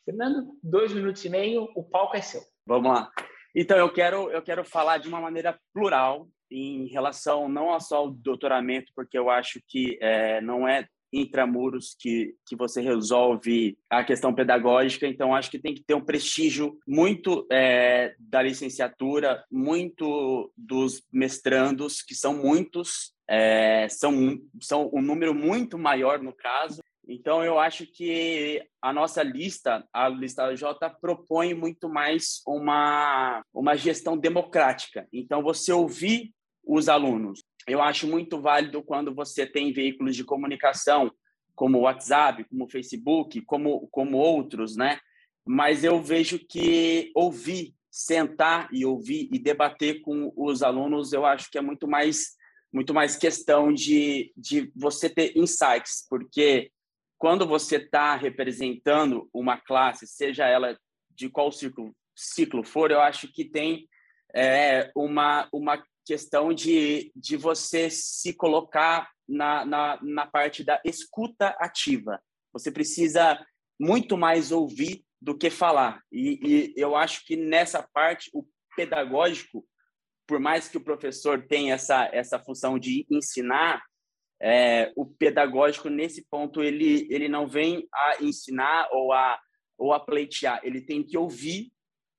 Fernando, 0.06 0.58
dois 0.62 0.94
minutos 0.94 1.24
e 1.24 1.30
meio, 1.30 1.70
o 1.76 1.84
palco 1.84 2.18
é 2.18 2.22
seu. 2.22 2.42
Vamos 2.66 2.92
lá. 2.92 3.12
Então, 3.56 3.78
eu 3.78 3.92
quero, 3.92 4.30
eu 4.32 4.42
quero 4.42 4.66
falar 4.66 4.98
de 4.98 5.08
uma 5.08 5.22
maneira 5.22 5.58
plural 5.74 6.28
em 6.52 6.88
relação 6.88 7.48
não 7.48 7.80
só 7.80 7.98
ao 7.98 8.12
doutoramento, 8.12 8.92
porque 8.96 9.18
eu 9.18 9.30
acho 9.30 9.62
que 9.68 9.98
é, 10.02 10.42
não 10.42 10.68
é 10.68 10.88
intramuros 11.14 11.96
que, 12.00 12.36
que 12.46 12.56
você 12.56 12.82
resolve 12.82 13.78
a 13.90 14.04
questão 14.04 14.34
pedagógica, 14.34 15.06
então 15.06 15.36
acho 15.36 15.52
que 15.52 15.60
tem 15.60 15.76
que 15.76 15.84
ter 15.84 15.94
um 15.94 16.04
prestígio 16.04 16.78
muito 16.88 17.46
é, 17.52 18.16
da 18.18 18.42
licenciatura, 18.42 19.44
muito 19.52 20.52
dos 20.58 21.04
mestrandos, 21.12 22.02
que 22.02 22.16
são 22.16 22.34
muitos, 22.34 23.14
é, 23.30 23.88
são, 23.90 24.40
são 24.60 24.90
um 24.92 25.02
número 25.02 25.36
muito 25.36 25.78
maior 25.78 26.20
no 26.20 26.34
caso, 26.34 26.82
então, 27.08 27.44
eu 27.44 27.60
acho 27.60 27.86
que 27.86 28.64
a 28.82 28.94
nossa 28.94 29.22
lista, 29.24 29.86
a 29.92 30.08
lista 30.08 30.56
J, 30.56 30.90
propõe 31.02 31.54
muito 31.54 31.90
mais 31.90 32.42
uma, 32.48 33.44
uma 33.54 33.76
gestão 33.76 34.18
democrática. 34.18 35.08
Então, 35.12 35.44
você 35.44 35.74
ouvir 35.74 36.34
os 36.66 36.88
alunos. 36.88 37.44
Eu 37.68 37.82
acho 37.82 38.08
muito 38.08 38.40
válido 38.40 38.82
quando 38.82 39.14
você 39.14 39.46
tem 39.46 39.74
veículos 39.74 40.16
de 40.16 40.24
comunicação, 40.24 41.12
como 41.56 41.78
o 41.78 41.82
WhatsApp, 41.82 42.46
como 42.46 42.66
o 42.66 42.70
Facebook, 42.70 43.42
como, 43.42 43.88
como 43.92 44.18
outros, 44.18 44.78
né? 44.78 44.98
Mas 45.46 45.84
eu 45.84 46.02
vejo 46.02 46.40
que 46.40 47.12
ouvir, 47.14 47.76
sentar 47.92 48.70
e 48.72 48.86
ouvir 48.86 49.30
e 49.32 49.38
debater 49.38 50.02
com 50.02 50.32
os 50.36 50.64
alunos, 50.64 51.12
eu 51.12 51.26
acho 51.26 51.52
que 51.52 51.58
é 51.58 51.62
muito 51.62 51.88
mais 51.88 52.42
muito 52.72 52.92
mais 52.92 53.16
questão 53.16 53.72
de, 53.72 54.34
de 54.36 54.72
você 54.76 55.08
ter 55.08 55.38
insights, 55.38 56.08
porque 56.10 56.72
quando 57.24 57.48
você 57.48 57.78
está 57.78 58.18
representando 58.18 59.30
uma 59.34 59.58
classe, 59.58 60.06
seja 60.06 60.46
ela 60.46 60.78
de 61.10 61.30
qual 61.30 61.54
ciclo, 61.54 61.96
ciclo 62.14 62.66
for, 62.66 62.92
eu 62.92 63.00
acho 63.00 63.32
que 63.32 63.46
tem 63.46 63.88
é, 64.36 64.92
uma, 64.94 65.48
uma 65.54 65.82
questão 66.06 66.54
de, 66.54 67.14
de 67.16 67.38
você 67.38 67.90
se 67.90 68.34
colocar 68.34 69.10
na, 69.26 69.64
na, 69.64 70.00
na 70.02 70.28
parte 70.28 70.66
da 70.66 70.82
escuta 70.84 71.56
ativa. 71.62 72.22
Você 72.52 72.70
precisa 72.70 73.40
muito 73.80 74.18
mais 74.18 74.52
ouvir 74.52 75.06
do 75.22 75.38
que 75.38 75.50
falar. 75.50 76.04
E, 76.12 76.40
e, 76.44 76.74
eu 76.76 76.94
acho 76.94 77.26
que 77.26 77.38
nessa 77.38 77.88
parte, 77.94 78.30
o 78.34 78.46
pedagógico, 78.76 79.66
por 80.28 80.42
mais 80.42 80.68
que 80.68 80.76
o 80.76 80.84
professor 80.84 81.48
tenha 81.48 81.76
essa, 81.76 82.04
essa 82.12 82.38
função 82.38 82.78
de 82.78 83.08
ensinar, 83.10 83.82
é, 84.44 84.92
o 84.98 85.06
pedagógico 85.06 85.90
nesse 85.90 86.26
ponto 86.30 86.62
ele 86.62 87.08
ele 87.10 87.30
não 87.30 87.48
vem 87.48 87.88
a 87.94 88.18
ensinar 88.22 88.90
ou 88.92 89.14
a 89.14 89.40
ou 89.78 89.94
a 89.94 90.00
pleitear, 90.00 90.60
ele 90.64 90.82
tem 90.82 91.02
que 91.02 91.18
ouvir 91.18 91.72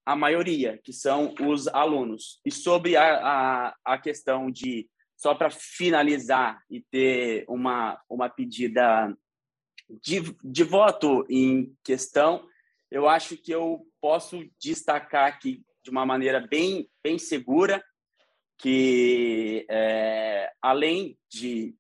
a 0.05 0.14
maioria, 0.14 0.79
que 0.83 0.93
são 0.93 1.35
os 1.41 1.66
alunos. 1.68 2.41
E 2.45 2.51
sobre 2.51 2.97
a, 2.97 3.16
a, 3.16 3.77
a 3.85 3.99
questão 3.99 4.51
de, 4.51 4.89
só 5.16 5.35
para 5.35 5.51
finalizar 5.51 6.61
e 6.68 6.83
ter 6.83 7.45
uma, 7.49 7.99
uma 8.09 8.29
pedida 8.29 9.16
de, 10.03 10.20
de 10.45 10.64
voto 10.64 11.25
em 11.31 11.75
questão, 11.83 12.47
eu 12.91 13.09
acho 13.09 13.37
que 13.37 13.51
eu 13.51 13.87
posso 14.01 14.45
destacar 14.61 15.27
aqui 15.27 15.64
de 15.83 15.91
uma 15.91 16.05
maneira 16.05 16.47
bem, 16.47 16.89
bem 17.03 17.18
segura 17.18 17.83
que, 18.59 19.66
é, 19.70 20.53
além 20.61 21.18
de 21.31 21.75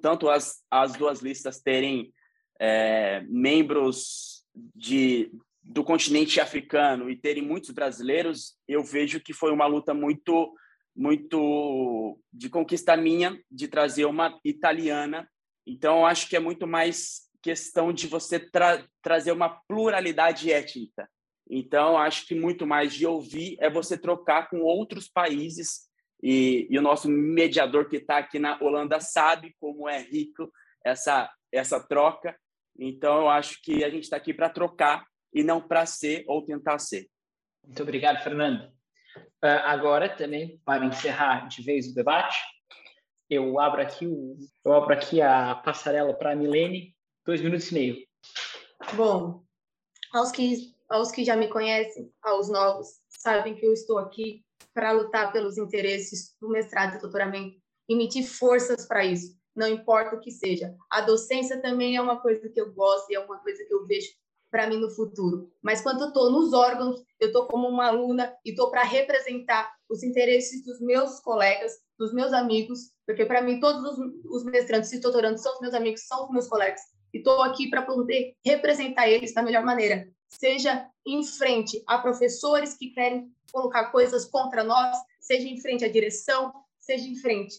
tanto 0.00 0.28
as, 0.28 0.62
as 0.70 0.92
duas 0.92 1.20
listas 1.20 1.60
terem 1.60 2.12
é, 2.60 3.22
membros 3.28 4.44
de, 4.54 5.32
do 5.62 5.82
continente 5.82 6.40
africano 6.40 7.10
e 7.10 7.16
terem 7.16 7.42
muitos 7.42 7.70
brasileiros, 7.70 8.56
eu 8.68 8.84
vejo 8.84 9.20
que 9.20 9.32
foi 9.32 9.50
uma 9.50 9.66
luta 9.66 9.94
muito 9.94 10.54
muito 10.94 12.18
de 12.30 12.50
conquista 12.50 12.94
minha 12.98 13.42
de 13.50 13.66
trazer 13.66 14.04
uma 14.04 14.38
italiana. 14.44 15.26
Então, 15.66 16.04
acho 16.04 16.28
que 16.28 16.36
é 16.36 16.38
muito 16.38 16.66
mais 16.66 17.30
questão 17.40 17.94
de 17.94 18.06
você 18.06 18.38
tra 18.38 18.84
trazer 19.00 19.32
uma 19.32 19.48
pluralidade 19.66 20.52
étnica. 20.52 21.08
Então, 21.48 21.96
acho 21.96 22.26
que 22.26 22.34
muito 22.34 22.66
mais 22.66 22.92
de 22.92 23.06
ouvir 23.06 23.56
é 23.58 23.70
você 23.70 23.96
trocar 23.96 24.50
com 24.50 24.60
outros 24.60 25.08
países 25.08 25.88
e, 26.22 26.68
e 26.70 26.78
o 26.78 26.82
nosso 26.82 27.08
mediador 27.08 27.88
que 27.88 27.96
está 27.96 28.18
aqui 28.18 28.38
na 28.38 28.56
Holanda 28.62 29.00
sabe 29.00 29.54
como 29.58 29.88
é 29.88 30.00
rico 30.00 30.52
essa, 30.84 31.30
essa 31.50 31.80
troca. 31.80 32.38
Então, 32.78 33.22
eu 33.22 33.28
acho 33.28 33.60
que 33.62 33.82
a 33.84 33.90
gente 33.90 34.04
está 34.04 34.16
aqui 34.16 34.32
para 34.32 34.48
trocar 34.48 35.04
e 35.34 35.42
não 35.42 35.60
para 35.60 35.84
ser 35.84 36.24
ou 36.28 36.44
tentar 36.44 36.78
ser. 36.78 37.08
Muito 37.64 37.82
obrigado, 37.82 38.22
Fernando. 38.22 38.68
Uh, 39.44 39.60
agora, 39.64 40.08
também, 40.08 40.60
para 40.64 40.84
encerrar 40.84 41.48
de 41.48 41.62
vez 41.62 41.88
o 41.88 41.94
debate, 41.94 42.40
eu 43.28 43.58
abro 43.58 43.82
aqui, 43.82 44.06
o, 44.06 44.36
eu 44.64 44.72
abro 44.74 44.94
aqui 44.94 45.20
a 45.20 45.54
passarela 45.56 46.14
para 46.14 46.32
a 46.32 46.36
Milene, 46.36 46.94
dois 47.26 47.40
minutos 47.40 47.70
e 47.70 47.74
meio. 47.74 47.96
Bom, 48.94 49.42
aos 50.12 50.30
que, 50.30 50.74
aos 50.88 51.10
que 51.10 51.24
já 51.24 51.36
me 51.36 51.48
conhecem, 51.48 52.12
aos 52.22 52.48
novos, 52.48 53.00
sabem 53.08 53.54
que 53.54 53.66
eu 53.66 53.72
estou 53.72 53.98
aqui 53.98 54.44
para 54.72 54.92
lutar 54.92 55.32
pelos 55.32 55.58
interesses 55.58 56.34
do 56.40 56.48
mestrado 56.48 56.96
e 56.96 57.00
doutoramento, 57.00 57.56
emitir 57.88 58.26
forças 58.26 58.86
para 58.86 59.04
isso, 59.04 59.36
não 59.54 59.68
importa 59.68 60.16
o 60.16 60.20
que 60.20 60.30
seja. 60.30 60.74
A 60.90 61.00
docência 61.00 61.60
também 61.60 61.96
é 61.96 62.00
uma 62.00 62.20
coisa 62.20 62.48
que 62.48 62.60
eu 62.60 62.72
gosto 62.72 63.10
e 63.10 63.14
é 63.14 63.20
uma 63.20 63.38
coisa 63.38 63.64
que 63.64 63.74
eu 63.74 63.86
vejo 63.86 64.08
para 64.50 64.66
mim 64.66 64.78
no 64.78 64.90
futuro. 64.90 65.50
Mas 65.62 65.80
quando 65.80 66.02
eu 66.02 66.08
estou 66.08 66.30
nos 66.30 66.52
órgãos, 66.52 67.02
eu 67.18 67.28
estou 67.28 67.46
como 67.46 67.66
uma 67.66 67.86
aluna 67.86 68.34
e 68.44 68.50
estou 68.50 68.70
para 68.70 68.82
representar 68.82 69.72
os 69.88 70.02
interesses 70.02 70.62
dos 70.64 70.78
meus 70.80 71.20
colegas, 71.20 71.72
dos 71.98 72.12
meus 72.12 72.32
amigos, 72.34 72.92
porque 73.06 73.24
para 73.24 73.40
mim 73.40 73.60
todos 73.60 73.98
os, 74.26 74.44
mestrantes 74.44 74.92
e 74.92 75.00
doutorandos 75.00 75.42
são 75.42 75.54
os 75.54 75.60
meus 75.60 75.74
amigos, 75.74 76.06
são 76.06 76.24
os 76.24 76.30
meus 76.30 76.48
colegas. 76.48 76.80
E 77.14 77.18
estou 77.18 77.42
aqui 77.42 77.70
para 77.70 77.82
poder 77.82 78.34
representar 78.44 79.08
eles 79.08 79.32
da 79.32 79.42
melhor 79.42 79.64
maneira, 79.64 80.06
seja 80.38 80.88
em 81.06 81.24
frente 81.24 81.82
a 81.86 81.98
professores 81.98 82.74
que 82.74 82.90
querem 82.90 83.30
colocar 83.52 83.90
coisas 83.90 84.24
contra 84.24 84.64
nós, 84.64 84.96
seja 85.20 85.46
em 85.46 85.60
frente 85.60 85.84
à 85.84 85.88
direção, 85.88 86.52
seja 86.80 87.06
em 87.06 87.16
frente 87.16 87.56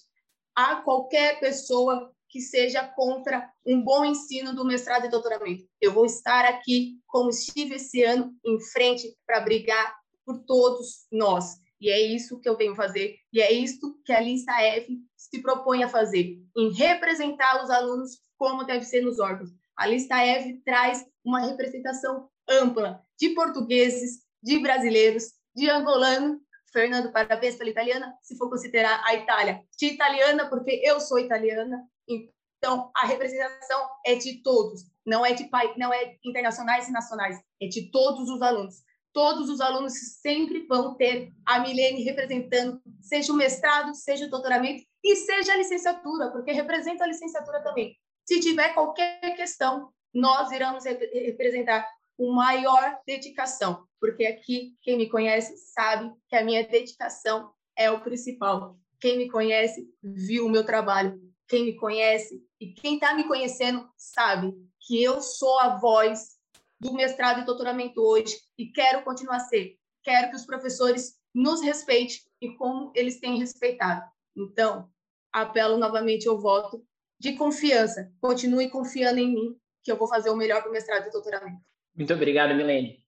a 0.55 0.78
qualquer 0.78 1.39
pessoa 1.39 2.13
que 2.30 2.41
seja 2.41 2.84
contra 2.84 3.47
um 3.65 3.82
bom 3.82 4.03
ensino 4.03 4.55
do 4.55 4.65
mestrado 4.65 5.05
e 5.05 5.09
doutoramento. 5.09 5.65
Eu 5.80 5.93
vou 5.93 6.05
estar 6.05 6.45
aqui, 6.45 6.99
como 7.07 7.30
estive 7.30 7.76
esse 7.76 8.03
ano, 8.03 8.36
em 8.43 8.59
frente 8.59 9.15
para 9.26 9.39
brigar 9.39 9.95
por 10.26 10.39
todos 10.43 11.05
nós. 11.11 11.61
E 11.80 11.89
é 11.89 12.01
isso 12.01 12.39
que 12.39 12.47
eu 12.47 12.57
venho 12.57 12.76
fazer, 12.76 13.17
e 13.32 13.41
é 13.41 13.51
isso 13.51 14.01
que 14.05 14.13
a 14.13 14.21
lista 14.21 14.53
F 14.61 14.97
se 15.17 15.41
propõe 15.41 15.84
a 15.84 15.89
fazer, 15.89 16.41
em 16.55 16.71
representar 16.74 17.61
os 17.61 17.69
alunos 17.69 18.19
como 18.38 18.63
deve 18.63 18.86
ser 18.86 19.01
nos 19.01 19.19
órgãos. 19.19 19.49
A 19.76 19.86
lista 19.86 20.17
F 20.17 20.61
traz 20.63 21.05
uma 21.26 21.41
representação 21.41 22.30
ampla 22.50 23.02
de 23.20 23.30
portugueses, 23.30 24.22
de 24.41 24.60
brasileiros, 24.60 25.34
de 25.56 25.70
angolano. 25.70 26.41
Fernando, 26.72 27.12
parabéns 27.12 27.56
pela 27.56 27.70
italiana, 27.70 28.18
se 28.24 28.36
for 28.36 28.50
considerar 28.50 29.00
a 29.06 29.14
Itália 29.14 29.62
de 29.78 29.86
italiana, 29.86 30.50
porque 30.50 30.82
eu 30.84 31.00
sou 31.00 31.20
italiana. 31.20 31.88
Então, 32.08 32.89
a 32.96 33.06
representação 33.06 33.88
é 34.04 34.16
de 34.16 34.41
todos, 34.41 34.82
não 35.06 35.24
é 35.24 35.34
de 35.34 35.48
não 35.78 35.94
é 35.94 36.18
internacionais 36.26 36.88
e 36.88 36.91
nacionais, 36.91 37.39
é 37.62 37.68
de 37.68 37.91
todos 37.91 38.28
os 38.28 38.41
alunos. 38.41 38.76
Todos 39.14 39.50
os 39.50 39.62
alunos 39.62 39.94
sempre 40.20 40.66
vão 40.66 40.96
ter 40.96 41.32
a 41.46 41.60
Milene 41.60 42.04
representando, 42.04 42.82
seja 43.02 43.32
o 43.32 43.36
mestrado, 43.36 43.94
seja 43.94 44.26
o 44.26 44.30
doutoramento 44.30 44.84
e 45.04 45.16
seja 45.16 45.54
a 45.54 45.58
licenciatura, 45.58 46.32
porque 46.32 46.52
representa 46.52 47.04
a 47.04 47.08
licenciatura 47.08 47.62
também. 47.62 47.96
Se 48.26 48.39
tiver 48.39 48.74
qualquer 48.74 49.36
questão, 49.36 49.89
nós 50.12 50.52
iremos 50.52 50.84
representar 50.86 51.88
com 52.18 52.32
maior 52.32 52.99
dedicação, 53.05 53.86
porque 53.99 54.26
aqui 54.26 54.76
quem 54.82 54.97
me 54.97 55.09
conhece 55.09 55.55
sabe 55.74 56.11
que 56.28 56.36
a 56.36 56.43
minha 56.43 56.68
dedicação 56.68 57.51
é 57.76 57.89
o 57.89 58.01
principal. 58.01 58.78
Quem 58.99 59.18
me 59.18 59.30
conhece 59.30 59.88
viu 60.01 60.45
o 60.45 60.49
meu 60.49 60.66
trabalho. 60.66 61.20
Quem 61.47 61.66
me 61.66 61.76
conhece 61.76 62.41
e 62.59 62.74
quem 62.74 62.95
está 62.95 63.14
me 63.14 63.28
conhecendo 63.28 63.88
sabe 63.97 64.53
que 64.80 65.01
eu 65.03 65.22
sou 65.22 65.59
a 65.59 65.78
voz 65.78 66.38
do 66.80 66.93
mestrado 66.93 67.41
e 67.41 67.45
doutoramento 67.45 68.01
hoje 68.01 68.38
e 68.57 68.68
quero 68.68 69.03
continuar 69.03 69.38
a 69.38 69.41
ser. 69.41 69.78
Quero 70.03 70.30
que 70.30 70.36
os 70.36 70.45
professores 70.45 71.18
nos 71.34 71.61
respeitem 71.61 72.18
e 72.41 72.55
como 72.55 72.91
eles 72.95 73.20
têm 73.20 73.38
respeitado. 73.39 74.03
Então, 74.36 74.89
apelo 75.32 75.78
novamente 75.78 76.28
ao 76.28 76.39
voto 76.39 76.86
de 77.20 77.34
confiança. 77.34 78.11
Continue 78.20 78.70
confiando 78.70 79.20
em 79.20 79.34
mim, 79.34 79.57
que 79.84 79.91
eu 79.91 79.97
vou 79.97 80.07
fazer 80.07 80.30
o 80.30 80.36
melhor 80.36 80.61
para 80.61 80.70
o 80.70 80.74
mestrado 80.74 81.07
e 81.07 81.11
doutoramento. 81.11 81.61
Muito 81.96 82.14
obrigado, 82.14 82.56
Milene. 82.56 83.04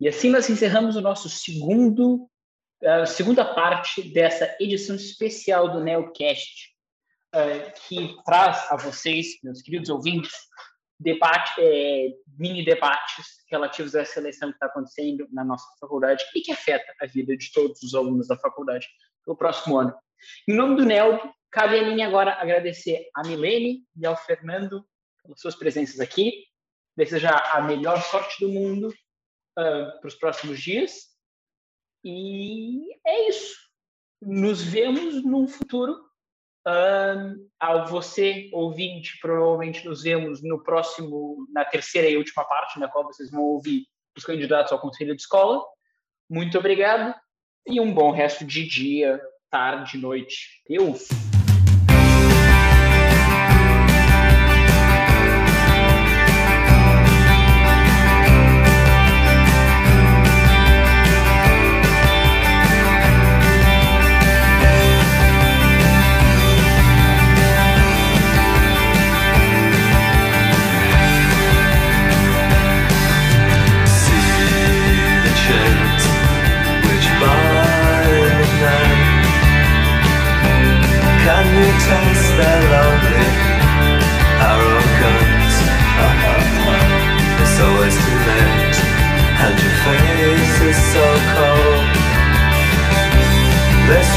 E 0.00 0.08
assim 0.08 0.30
nós 0.30 0.48
encerramos 0.48 0.94
o 0.96 1.00
nosso 1.00 1.28
segundo, 1.28 2.28
uh, 2.82 3.06
segunda 3.06 3.44
parte 3.44 4.02
dessa 4.12 4.56
edição 4.60 4.94
especial 4.94 5.72
do 5.72 5.82
NeoCast, 5.82 6.72
uh, 7.34 7.72
que 7.88 8.16
traz 8.24 8.70
a 8.70 8.76
vocês, 8.76 9.38
meus 9.42 9.60
queridos 9.60 9.90
ouvintes, 9.90 10.32
debate, 11.00 11.52
é, 11.60 12.08
mini 12.36 12.64
debates 12.64 13.26
relativos 13.50 13.94
à 13.94 14.04
seleção 14.04 14.50
que 14.50 14.56
está 14.56 14.66
acontecendo 14.66 15.28
na 15.30 15.44
nossa 15.44 15.66
faculdade 15.80 16.24
e 16.34 16.40
que 16.40 16.50
afeta 16.50 16.92
a 17.00 17.06
vida 17.06 17.36
de 17.36 17.52
todos 17.52 17.82
os 17.82 17.94
alunos 17.94 18.26
da 18.26 18.36
faculdade 18.36 18.86
no 19.26 19.36
próximo 19.36 19.78
ano. 19.78 19.94
Em 20.48 20.54
nome 20.54 20.76
do 20.76 20.84
NELB, 20.84 21.20
cabe 21.50 21.78
a 21.78 21.84
mim 21.84 22.02
agora 22.02 22.34
agradecer 22.34 23.08
a 23.14 23.22
Milene 23.22 23.84
e 23.96 24.06
ao 24.06 24.16
Fernando 24.16 24.84
pelas 25.22 25.40
suas 25.40 25.54
presenças 25.54 26.00
aqui, 26.00 26.46
desejar 26.98 27.56
a 27.56 27.62
melhor 27.62 28.02
sorte 28.02 28.44
do 28.44 28.50
mundo 28.50 28.88
uh, 28.88 30.00
para 30.00 30.08
os 30.08 30.16
próximos 30.16 30.60
dias 30.60 31.06
e 32.04 32.92
é 33.06 33.28
isso. 33.28 33.56
Nos 34.20 34.62
vemos 34.62 35.24
num 35.24 35.46
futuro 35.46 35.96
um, 36.66 37.48
ao 37.58 37.86
você, 37.86 38.50
ouvinte, 38.52 39.16
provavelmente 39.20 39.84
nos 39.86 40.02
vemos 40.02 40.42
no 40.42 40.62
próximo, 40.62 41.46
na 41.52 41.64
terceira 41.64 42.08
e 42.08 42.16
última 42.16 42.44
parte, 42.44 42.80
na 42.80 42.88
qual 42.88 43.04
vocês 43.04 43.30
vão 43.30 43.42
ouvir 43.42 43.86
os 44.16 44.24
candidatos 44.24 44.72
ao 44.72 44.80
Conselho 44.80 45.14
de 45.14 45.22
Escola. 45.22 45.64
Muito 46.28 46.58
obrigado 46.58 47.14
e 47.64 47.80
um 47.80 47.94
bom 47.94 48.10
resto 48.10 48.44
de 48.44 48.66
dia, 48.66 49.20
tarde, 49.50 49.96
noite. 49.96 50.62
Deus! 50.68 51.27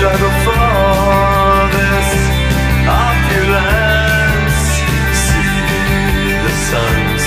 Struggle 0.02 0.36
for 0.46 1.70
this 1.78 2.10
opulence. 2.90 4.62
See 5.26 6.34
the 6.42 6.54
suns 6.70 7.24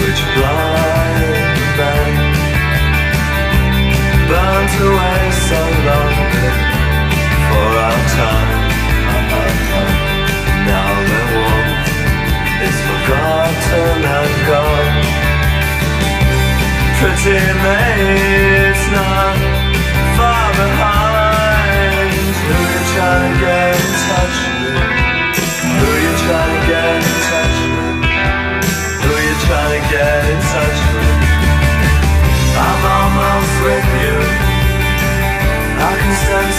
which 0.00 0.20
blind 0.32 1.60
them 1.76 2.12
burnt 4.28 4.74
away 4.88 5.22
so 5.48 5.60
long 5.88 6.16
for 7.48 7.68
our 7.86 8.00
time. 8.20 8.60
Now 10.72 10.92
the 11.10 11.22
warmth 11.34 11.88
is 12.68 12.76
forgotten 12.88 14.00
and 14.16 14.34
gone. 14.48 14.96
Pretty 16.98 17.40
maids 17.62 18.51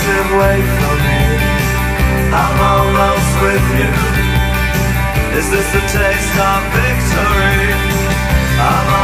sense 0.04 0.32
away 0.32 0.60
from 0.80 1.00
you. 1.00 1.32
I'm 2.34 2.58
almost 2.74 3.32
with 3.44 3.68
you. 3.80 3.92
Is 5.38 5.48
this 5.50 5.68
the 5.74 5.84
taste 5.98 6.38
of 6.40 6.62
victory? 6.76 7.72
I'm 8.60 9.03